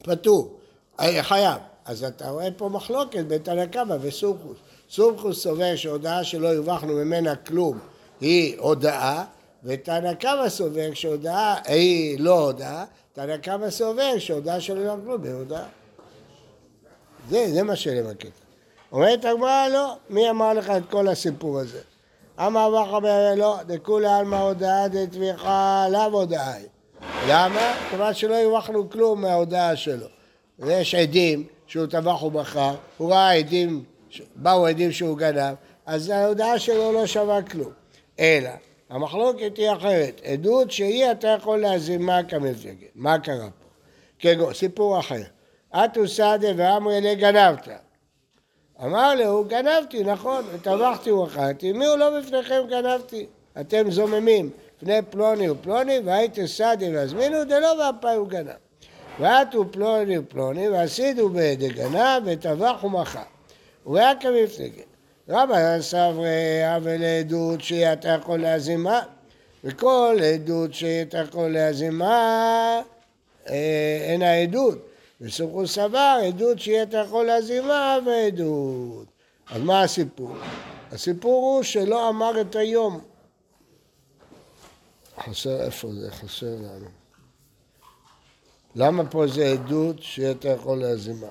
פטור. 0.02 0.58
אה, 1.00 1.22
חייב. 1.22 1.69
אז 1.90 2.04
אתה 2.04 2.30
רואה 2.30 2.48
פה 2.56 2.68
מחלוקת 2.68 3.24
בין 3.24 3.38
תנא 3.38 3.66
קמא 3.66 3.96
וסומכוס. 4.00 4.56
סומכוס 4.90 5.42
סובר 5.42 5.76
שהודעה 5.76 6.24
שלא 6.24 6.54
הרווחנו 6.54 6.92
ממנה 6.92 7.36
כלום 7.36 7.78
היא 8.20 8.58
הודאה, 8.58 9.24
ותנא 9.64 10.14
קמא 10.14 10.48
סובר 10.48 10.94
שהודעה 10.94 11.56
היא 11.64 12.20
לא 12.20 12.40
הודאה, 12.40 12.84
תנא 13.12 13.36
קמא 13.36 13.70
סובר 13.70 14.18
שהודעה 14.18 14.60
שלא 14.60 14.80
הרווחנו 14.80 15.04
כלום 15.04 15.24
היא 15.24 15.32
הודאה. 15.32 15.64
זה, 17.30 17.46
זה 17.52 17.62
מה 17.62 17.76
שלמקט. 17.76 18.32
אומרת 18.92 19.24
הגמרא, 19.24 19.68
לא, 19.68 19.96
מי 20.10 20.30
אמר 20.30 20.52
לך 20.52 20.70
את 20.70 20.82
כל 20.90 21.08
הסיפור 21.08 21.58
הזה? 21.58 21.80
אמר 22.38 22.68
אבא 22.68 22.90
חבר, 22.90 23.34
לא, 23.36 23.56
דכולי 23.66 24.08
עלמא 24.08 24.36
הודאה 24.36 24.88
דתמיכה 24.88 25.86
לאו 25.90 26.20
הודאה 26.20 26.52
היא. 26.52 26.66
למה? 27.28 27.74
כיוון 27.90 28.14
שלא 28.14 28.34
הרווחנו 28.34 28.90
כלום 28.90 29.20
מההודעה 29.22 29.76
שלו. 29.76 30.06
ויש 30.58 30.94
עדים 30.94 31.46
שהוא 31.70 31.86
טבח 31.86 32.22
ומכר, 32.22 32.74
הוא 32.96 33.10
ראה 33.10 33.32
עדים, 33.32 33.84
באו 34.36 34.66
עדים 34.66 34.92
שהוא 34.92 35.18
גנב, 35.18 35.54
אז 35.86 36.08
ההודעה 36.08 36.58
שלו 36.58 36.92
לא 36.92 37.06
שווה 37.06 37.42
כלום. 37.42 37.72
אלא, 38.20 38.50
המחלוקת 38.90 39.56
היא 39.56 39.72
אחרת. 39.72 40.20
עדות 40.24 40.70
שהיא 40.70 41.10
אתה 41.10 41.28
יכול 41.28 41.60
להזימה 41.60 42.22
כמפלגת. 42.22 42.88
מה 42.94 43.18
קרה 43.18 43.36
פה? 43.36 43.66
כגון, 44.18 44.54
סיפור 44.54 44.98
אחר. 44.98 45.22
אתו 45.74 46.08
סעדה 46.08 46.48
ואמרי 46.56 47.00
לי 47.00 47.14
גנבת. 47.14 47.68
אמר 48.84 49.14
לו, 49.14 49.44
גנבתי, 49.44 50.04
נכון, 50.04 50.44
וטבחתי 50.52 51.10
ומכרתי, 51.10 51.72
מי 51.72 51.86
הוא 51.86 51.96
לא 51.96 52.20
בפניכם 52.20 52.62
גנבתי? 52.70 53.26
אתם 53.60 53.90
זוממים, 53.90 54.50
פני 54.78 55.02
פלוני 55.10 55.50
ופלוני, 55.50 55.98
והייתם 56.04 56.46
סעדי 56.46 56.96
והזמינו, 56.96 57.44
דלא 57.44 57.68
ואפי 57.68 58.16
הוא 58.16 58.28
גנב. 58.28 58.69
ועטו 59.20 59.64
פלוני 59.72 60.18
ופלוני, 60.18 60.68
ועשידו 60.68 61.28
בידי 61.28 61.68
גנב, 61.68 62.22
וטבח 62.24 62.84
ומכר. 62.84 63.22
והיה 63.86 64.12
כמפלגת. 64.20 64.84
רבא 65.28 65.80
סברי 65.80 66.76
אבל 66.76 67.04
עדות 67.04 67.60
שאתה 67.60 68.08
יכול 68.08 68.40
להזימה, 68.40 69.00
וכל 69.64 70.16
עדות 70.34 70.74
שאתה 70.74 71.18
יכול 71.18 71.52
להזימה 71.52 72.80
אה, 73.48 73.98
אין 74.02 74.22
העדות. 74.22 74.78
וסמכו 75.20 75.66
סבר 75.66 76.18
עדות 76.26 76.58
שאתה 76.58 76.96
יכול 76.96 77.26
להזימה 77.26 77.98
ועדות. 78.06 79.06
אז 79.50 79.62
מה 79.62 79.82
הסיפור? 79.82 80.36
הסיפור 80.92 81.54
הוא 81.54 81.62
שלא 81.62 82.08
אמר 82.08 82.40
את 82.40 82.56
היום. 82.56 83.00
חסר, 85.18 85.62
איפה 85.62 85.88
זה? 85.92 86.10
חסר 86.10 86.46
לנו. 86.46 86.99
למה 88.74 89.10
פה 89.10 89.26
זה 89.26 89.46
עדות 89.46 90.02
שאתה 90.02 90.48
יכול 90.48 90.78
להזימה? 90.78 91.26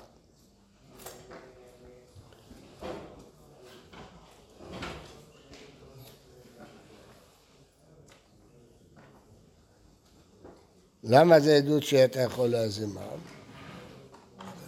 למה 11.04 11.39
זה 11.39 11.56
עדות 11.56 11.84
שאתה 11.84 12.19
יכול 12.19 12.47
להזימה? 12.47 13.02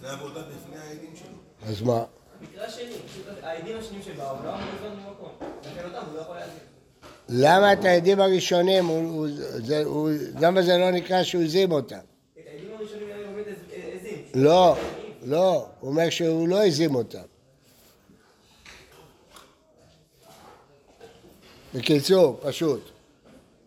זה 0.01 0.12
עבודה 0.12 0.41
בפני 0.41 0.77
העדים 0.77 1.15
שלו. 1.15 1.69
אז 1.69 1.81
מה? 1.81 2.03
מקרה 2.41 2.69
שני, 2.69 2.91
העדים 3.41 3.77
השניים 3.77 4.03
שבאו 4.03 4.36
לא 4.43 4.49
אמרו 4.49 4.65
לזמן 4.75 5.03
במקום. 5.05 5.29
לכן 5.62 5.86
אותם 5.86 6.05
הוא 6.07 6.15
לא 6.15 6.21
יכול 6.21 6.36
להזין. 6.36 6.60
למה 7.29 7.73
את 7.73 7.86
העדים 7.86 8.19
הראשונים, 8.19 8.86
למה 10.41 10.62
זה 10.62 10.77
לא 10.77 10.91
נקרא 10.91 11.23
שהוא 11.23 11.43
הזים 11.43 11.71
אותם? 11.71 11.97
את 12.34 12.47
העדים 12.47 12.69
הראשונים 12.77 13.07
היה 13.07 13.27
עומד 13.27 13.43
עזים. 13.99 14.21
לא, 14.34 14.76
לא, 15.24 15.67
הוא 15.80 15.89
אומר 15.89 16.10
שהוא 16.10 16.48
לא 16.48 16.65
הזים 16.65 16.96
אותם. 16.96 17.20
בקיצור, 21.76 22.39
פשוט. 22.44 22.89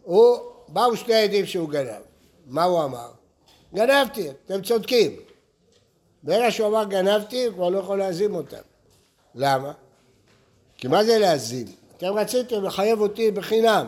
הוא, 0.03 0.38
באו 0.68 0.96
שני 0.96 1.14
עדים 1.14 1.46
שהוא 1.46 1.68
גנב. 1.68 2.03
מה 2.46 2.64
הוא 2.64 2.85
אמר? 2.85 3.09
גנבתי, 3.74 4.29
אתם 4.46 4.62
צודקים. 4.62 5.16
ברגע 6.22 6.50
שהוא 6.50 6.68
אמר 6.68 6.85
גנבתי, 6.85 7.44
הוא 7.44 7.55
כבר 7.55 7.68
לא 7.68 7.79
יכול 7.79 7.98
להזים 7.98 8.35
אותם. 8.35 8.62
למה? 9.35 9.72
כי 10.77 10.88
מה 10.88 11.05
זה 11.05 11.18
להזים? 11.18 11.66
אתם 11.96 12.07
רציתם 12.07 12.64
לחייב 12.64 13.00
אותי 13.00 13.31
בחינם. 13.31 13.87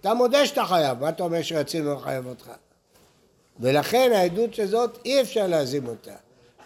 אתה 0.00 0.14
מודה 0.14 0.46
שאתה 0.46 0.64
חייב, 0.64 0.98
מה 0.98 1.08
אתה 1.08 1.22
אומר 1.22 1.42
שרצינו 1.42 1.94
לחייב 1.94 2.26
אותך? 2.26 2.50
ולכן 3.60 4.10
העדות 4.14 4.58
הזאת 4.58 4.98
אי 5.04 5.20
אפשר 5.20 5.46
להזים 5.46 5.88
אותה. 5.88 6.14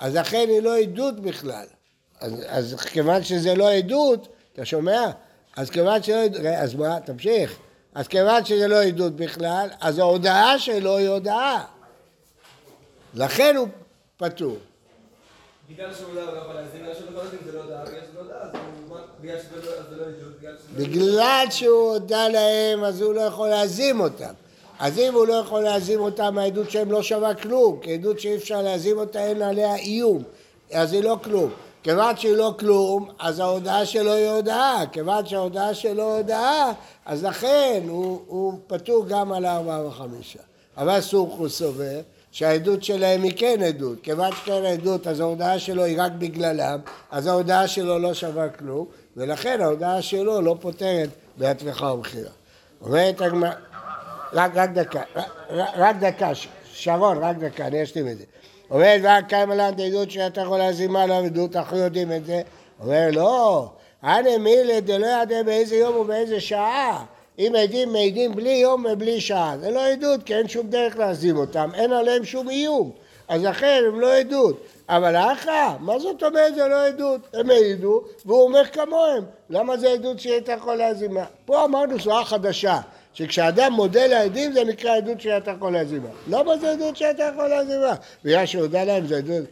אז 0.01 0.17
לכן 0.17 0.47
היא 0.49 0.63
לא 0.63 0.79
עדות 0.79 1.21
בכלל. 1.21 1.67
אז, 2.21 2.33
אז 2.49 2.75
כיוון 2.75 3.25
שזה 3.25 3.55
לא 3.55 3.71
עדות, 3.73 4.29
אתה 4.53 4.65
שומע? 4.65 5.11
אז 5.57 5.71
כיוון 5.71 6.03
שלא 6.03 6.25
עדות, 6.25 6.41
אז 6.45 6.75
מה? 6.75 7.01
תמשיך. 7.01 7.59
אז 7.95 8.09
כיוון 8.09 8.45
שזה 8.45 8.69
לא 8.69 8.83
עדות 8.83 9.17
בכלל, 9.17 9.69
אז 9.81 9.99
ההודעה 9.99 10.59
שלו 10.59 10.97
היא 10.97 11.09
הודעה. 11.09 11.65
לכן 13.15 13.57
הוא 13.57 13.69
פטור. 14.17 14.57
בגלל 15.71 15.95
שהוא 15.95 16.15
לא 16.15 16.23
שהוא 21.51 21.93
לא 21.93 21.93
לא 21.93 21.93
הודה 21.93 22.29
להם, 22.29 22.85
אז 22.85 23.01
הוא 23.01 23.15
לא 23.15 23.21
יכול 23.21 23.49
להזים 23.49 24.01
אותם. 24.01 24.33
אז 24.83 24.99
אם 24.99 25.15
הוא 25.15 25.27
לא 25.27 25.35
יכול 25.35 25.61
להזים 25.61 26.01
אותם, 26.01 26.39
העדות 26.39 26.71
שהם 26.71 26.93
לא 26.93 27.03
שווה 27.03 27.35
כלום, 27.35 27.79
כי 27.83 27.95
עדות 27.95 28.21
שאי 28.21 28.37
אפשר 28.37 28.63
להזים 28.63 28.99
אותה, 28.99 29.25
אין 29.25 29.43
עליה 29.43 29.75
איום, 29.75 30.23
אז 30.73 30.93
היא 30.93 31.05
לא 31.05 31.17
כלום. 31.25 31.51
כיוון 31.83 32.17
שהיא 32.17 32.37
לא 32.37 32.55
כלום, 32.59 33.09
אז 33.19 33.39
ההודעה 33.39 33.87
שלו 33.87 34.13
היא 34.13 34.29
הודעה. 34.29 34.85
כיוון 34.93 35.27
שההודעה 35.27 35.75
שלו 35.75 36.17
הודעה, 36.17 36.73
אז 37.07 37.25
לכן 37.25 37.83
הוא, 37.89 38.21
הוא 38.27 38.53
פטור 38.67 39.07
גם 39.09 39.33
על 39.33 39.45
הארבעה 39.45 39.87
וחמישה. 39.87 40.39
אבל 40.77 41.01
סוכו 41.01 41.49
סובר 41.49 42.01
שהעדות 42.33 42.85
שלהם 42.85 43.23
היא 43.23 43.33
כן 43.37 43.63
עדות. 43.63 43.99
כיוון 44.03 44.31
שכן 44.33 44.65
עדות, 44.65 45.07
אז 45.07 45.21
ההודעה 45.21 45.59
שלו 45.59 45.85
היא 45.85 46.03
רק 46.03 46.13
בגללם, 46.19 46.79
אז 47.11 47.27
ההודעה 47.27 47.69
שלו 47.69 47.99
לא 47.99 48.15
שווה 48.15 48.49
כלום, 48.49 48.87
ולכן 49.17 49.61
ההודעה 49.61 50.03
שלו 50.03 50.41
לא 50.41 50.57
פותרת 50.61 51.09
בהטרחה 51.37 51.93
ומכירה. 51.93 52.31
אומרת 52.81 53.21
הגמרא... 53.21 53.51
רק, 54.33 54.51
רק 54.55 54.71
דקה, 54.71 55.03
רק, 55.51 55.71
רק 55.77 55.97
דקה, 55.97 56.31
שרון, 56.73 57.19
רק 57.19 57.37
דקה, 57.37 57.67
אני 57.67 57.83
אשלים 57.83 58.09
את 58.09 58.19
זה. 58.19 58.25
אומרת, 58.71 59.01
ועד 59.03 59.25
קיימה 59.29 59.55
לן 59.55 59.81
עדות 59.81 60.11
שאתה 60.11 60.41
יכול 60.41 60.59
להזימה 60.59 61.07
לה 61.07 61.19
עדות, 61.19 61.57
אנחנו 61.57 61.77
יודעים 61.77 62.13
את 62.13 62.27
זה. 62.27 62.43
אומר, 62.81 63.09
לא, 63.13 63.69
אנא 64.05 64.39
מילי 64.39 64.81
דלא 64.81 65.07
ידע 65.23 65.43
באיזה 65.43 65.77
יום 65.77 65.97
ובאיזה 65.97 66.41
שעה. 66.41 67.05
אם 67.39 67.53
עדים 67.63 67.93
מעידים 67.93 68.35
בלי 68.35 68.53
יום 68.53 68.87
ובלי 68.93 69.21
שעה, 69.21 69.57
זה 69.61 69.71
לא 69.71 69.87
עדות, 69.87 70.23
כי 70.23 70.35
אין 70.35 70.49
שום 70.49 70.67
דרך 70.67 70.97
להזים 70.97 71.37
אותם, 71.37 71.71
אין 71.75 71.93
עליהם 71.93 72.25
שום 72.25 72.51
איום. 72.51 72.91
אז 73.29 73.45
לכן 73.45 73.83
הם 73.89 74.01
לא 74.01 74.15
עדות. 74.15 74.61
אבל 74.89 75.17
האחא, 75.17 75.75
מה 75.81 75.99
זאת 75.99 76.23
אומרת 76.23 76.55
זה 76.55 76.69
לא 76.69 76.87
עדות? 76.87 77.21
הם 77.35 77.51
העידו, 77.51 78.03
והוא 78.25 78.43
אומר 78.43 78.65
כמוהם. 78.65 79.25
למה 79.51 79.77
זה 79.77 79.91
עדות 79.91 80.21
שאתה 80.21 80.53
יכול 80.53 80.75
להזימה? 80.75 81.25
פה 81.45 81.65
אמרנו 81.65 82.01
סברה 82.01 82.25
חדשה. 82.25 82.81
שכשאדם 83.15 83.73
מודה 83.73 84.07
לעדים 84.07 84.53
זה 84.53 84.65
נקרא 84.65 84.97
עדות 84.97 85.21
שאתה 85.21 85.51
יכול 85.51 85.73
להזימה. 85.73 86.09
למה 86.29 86.59
זה 86.59 86.71
עדות 86.71 86.97
שאתה 86.97 87.23
יכול 87.23 87.49
להזימה? 87.49 87.95
בגלל 88.25 88.47
שהודה 88.47 88.85
להם 88.85 89.07
זה 89.07 89.17
עדות... 89.17 89.45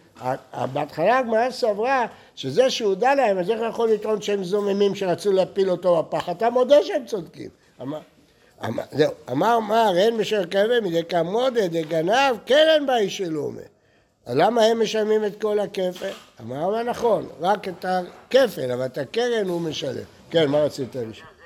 בהתחלה 0.73 1.19
הגמרא 1.19 1.51
סברה 1.51 2.07
שזה 2.35 2.71
שהודה 2.71 3.15
להם, 3.15 3.39
אז 3.39 3.51
איך 3.51 3.61
יכול 3.71 3.91
לטעון 3.91 4.23
שהם 4.23 4.45
זוממים 4.45 4.95
שרצו 4.95 5.33
להפיל 5.33 5.71
אותו 5.71 6.03
בפח? 6.03 6.29
אתה 6.29 6.51
מודה 6.51 6.77
שהם 6.83 7.05
צודקים. 7.07 7.49
אמר, 7.83 8.01
זהו, 8.93 9.13
אמר 9.31 9.59
מר, 9.61 9.93
אין 9.97 10.19
בשל 10.19 10.45
כבד 10.45 10.81
מדי 10.83 11.05
כמודה 11.05 11.69
דגנב, 11.69 12.37
קרן 12.47 12.87
באיש 12.87 13.19
שלומה. 13.19 13.61
אז 14.27 14.37
למה 14.37 14.63
הם 14.63 14.83
משלמים 14.83 15.25
את 15.25 15.41
כל 15.41 15.61
הכפל? 15.61 16.11
אמר, 16.41 16.83
נכון, 16.83 17.29
רק 17.41 17.69
את 17.69 17.85
הכפל, 17.85 18.73
אבל 18.73 18.87
את 18.87 18.99
הקרן 18.99 19.49
הוא 19.49 19.61
משלם. 19.61 20.05
כן, 20.31 20.49
מה 20.49 20.59
רצית 20.59 20.97
לשאול? 20.97 21.40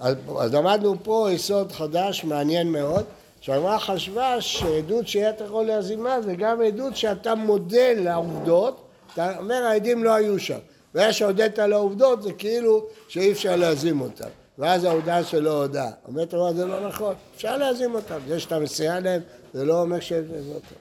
אז, 0.00 0.14
אז 0.38 0.54
למדנו 0.54 0.94
פה 1.02 1.28
יסוד 1.32 1.72
חדש, 1.72 2.24
מעניין 2.24 2.72
מאוד, 2.72 3.04
שהגמרא 3.40 3.78
חשבה 3.78 4.40
שעדות 4.40 5.08
שאתה 5.08 5.44
יכול 5.44 5.66
להזימה 5.66 6.22
זה 6.22 6.34
גם 6.34 6.62
עדות 6.62 6.96
שאתה 6.96 7.34
מודה 7.34 7.92
לעובדות, 7.96 8.80
אתה 9.12 9.38
אומר 9.38 9.54
העדים 9.54 10.04
לא 10.04 10.14
היו 10.14 10.38
שם. 10.38 10.58
ברגע 10.94 11.12
שהודית 11.12 11.58
לעובדות 11.58 12.22
זה 12.22 12.32
כאילו 12.32 12.86
שאי 13.08 13.32
אפשר 13.32 13.56
להזים 13.56 14.00
אותם. 14.00 14.28
ואז 14.58 14.84
ההודעה 14.84 15.24
שלו 15.24 15.52
הודעה. 15.52 15.90
אומרת 16.08 16.34
הרב 16.34 16.56
זה 16.56 16.66
לא 16.66 16.88
נכון, 16.88 17.14
אפשר 17.36 17.56
להזים 17.56 17.94
אותם. 17.94 18.18
זה 18.28 18.40
שאתה 18.40 18.58
מסייע 18.58 19.00
להם 19.00 19.20
זה 19.54 19.64
לא 19.64 19.80
אומר 19.80 20.00
שזה 20.00 20.40
אותם. 20.54 20.74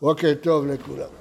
בוקר 0.00 0.34
טוב 0.42 0.66
לכולם. 0.66 1.19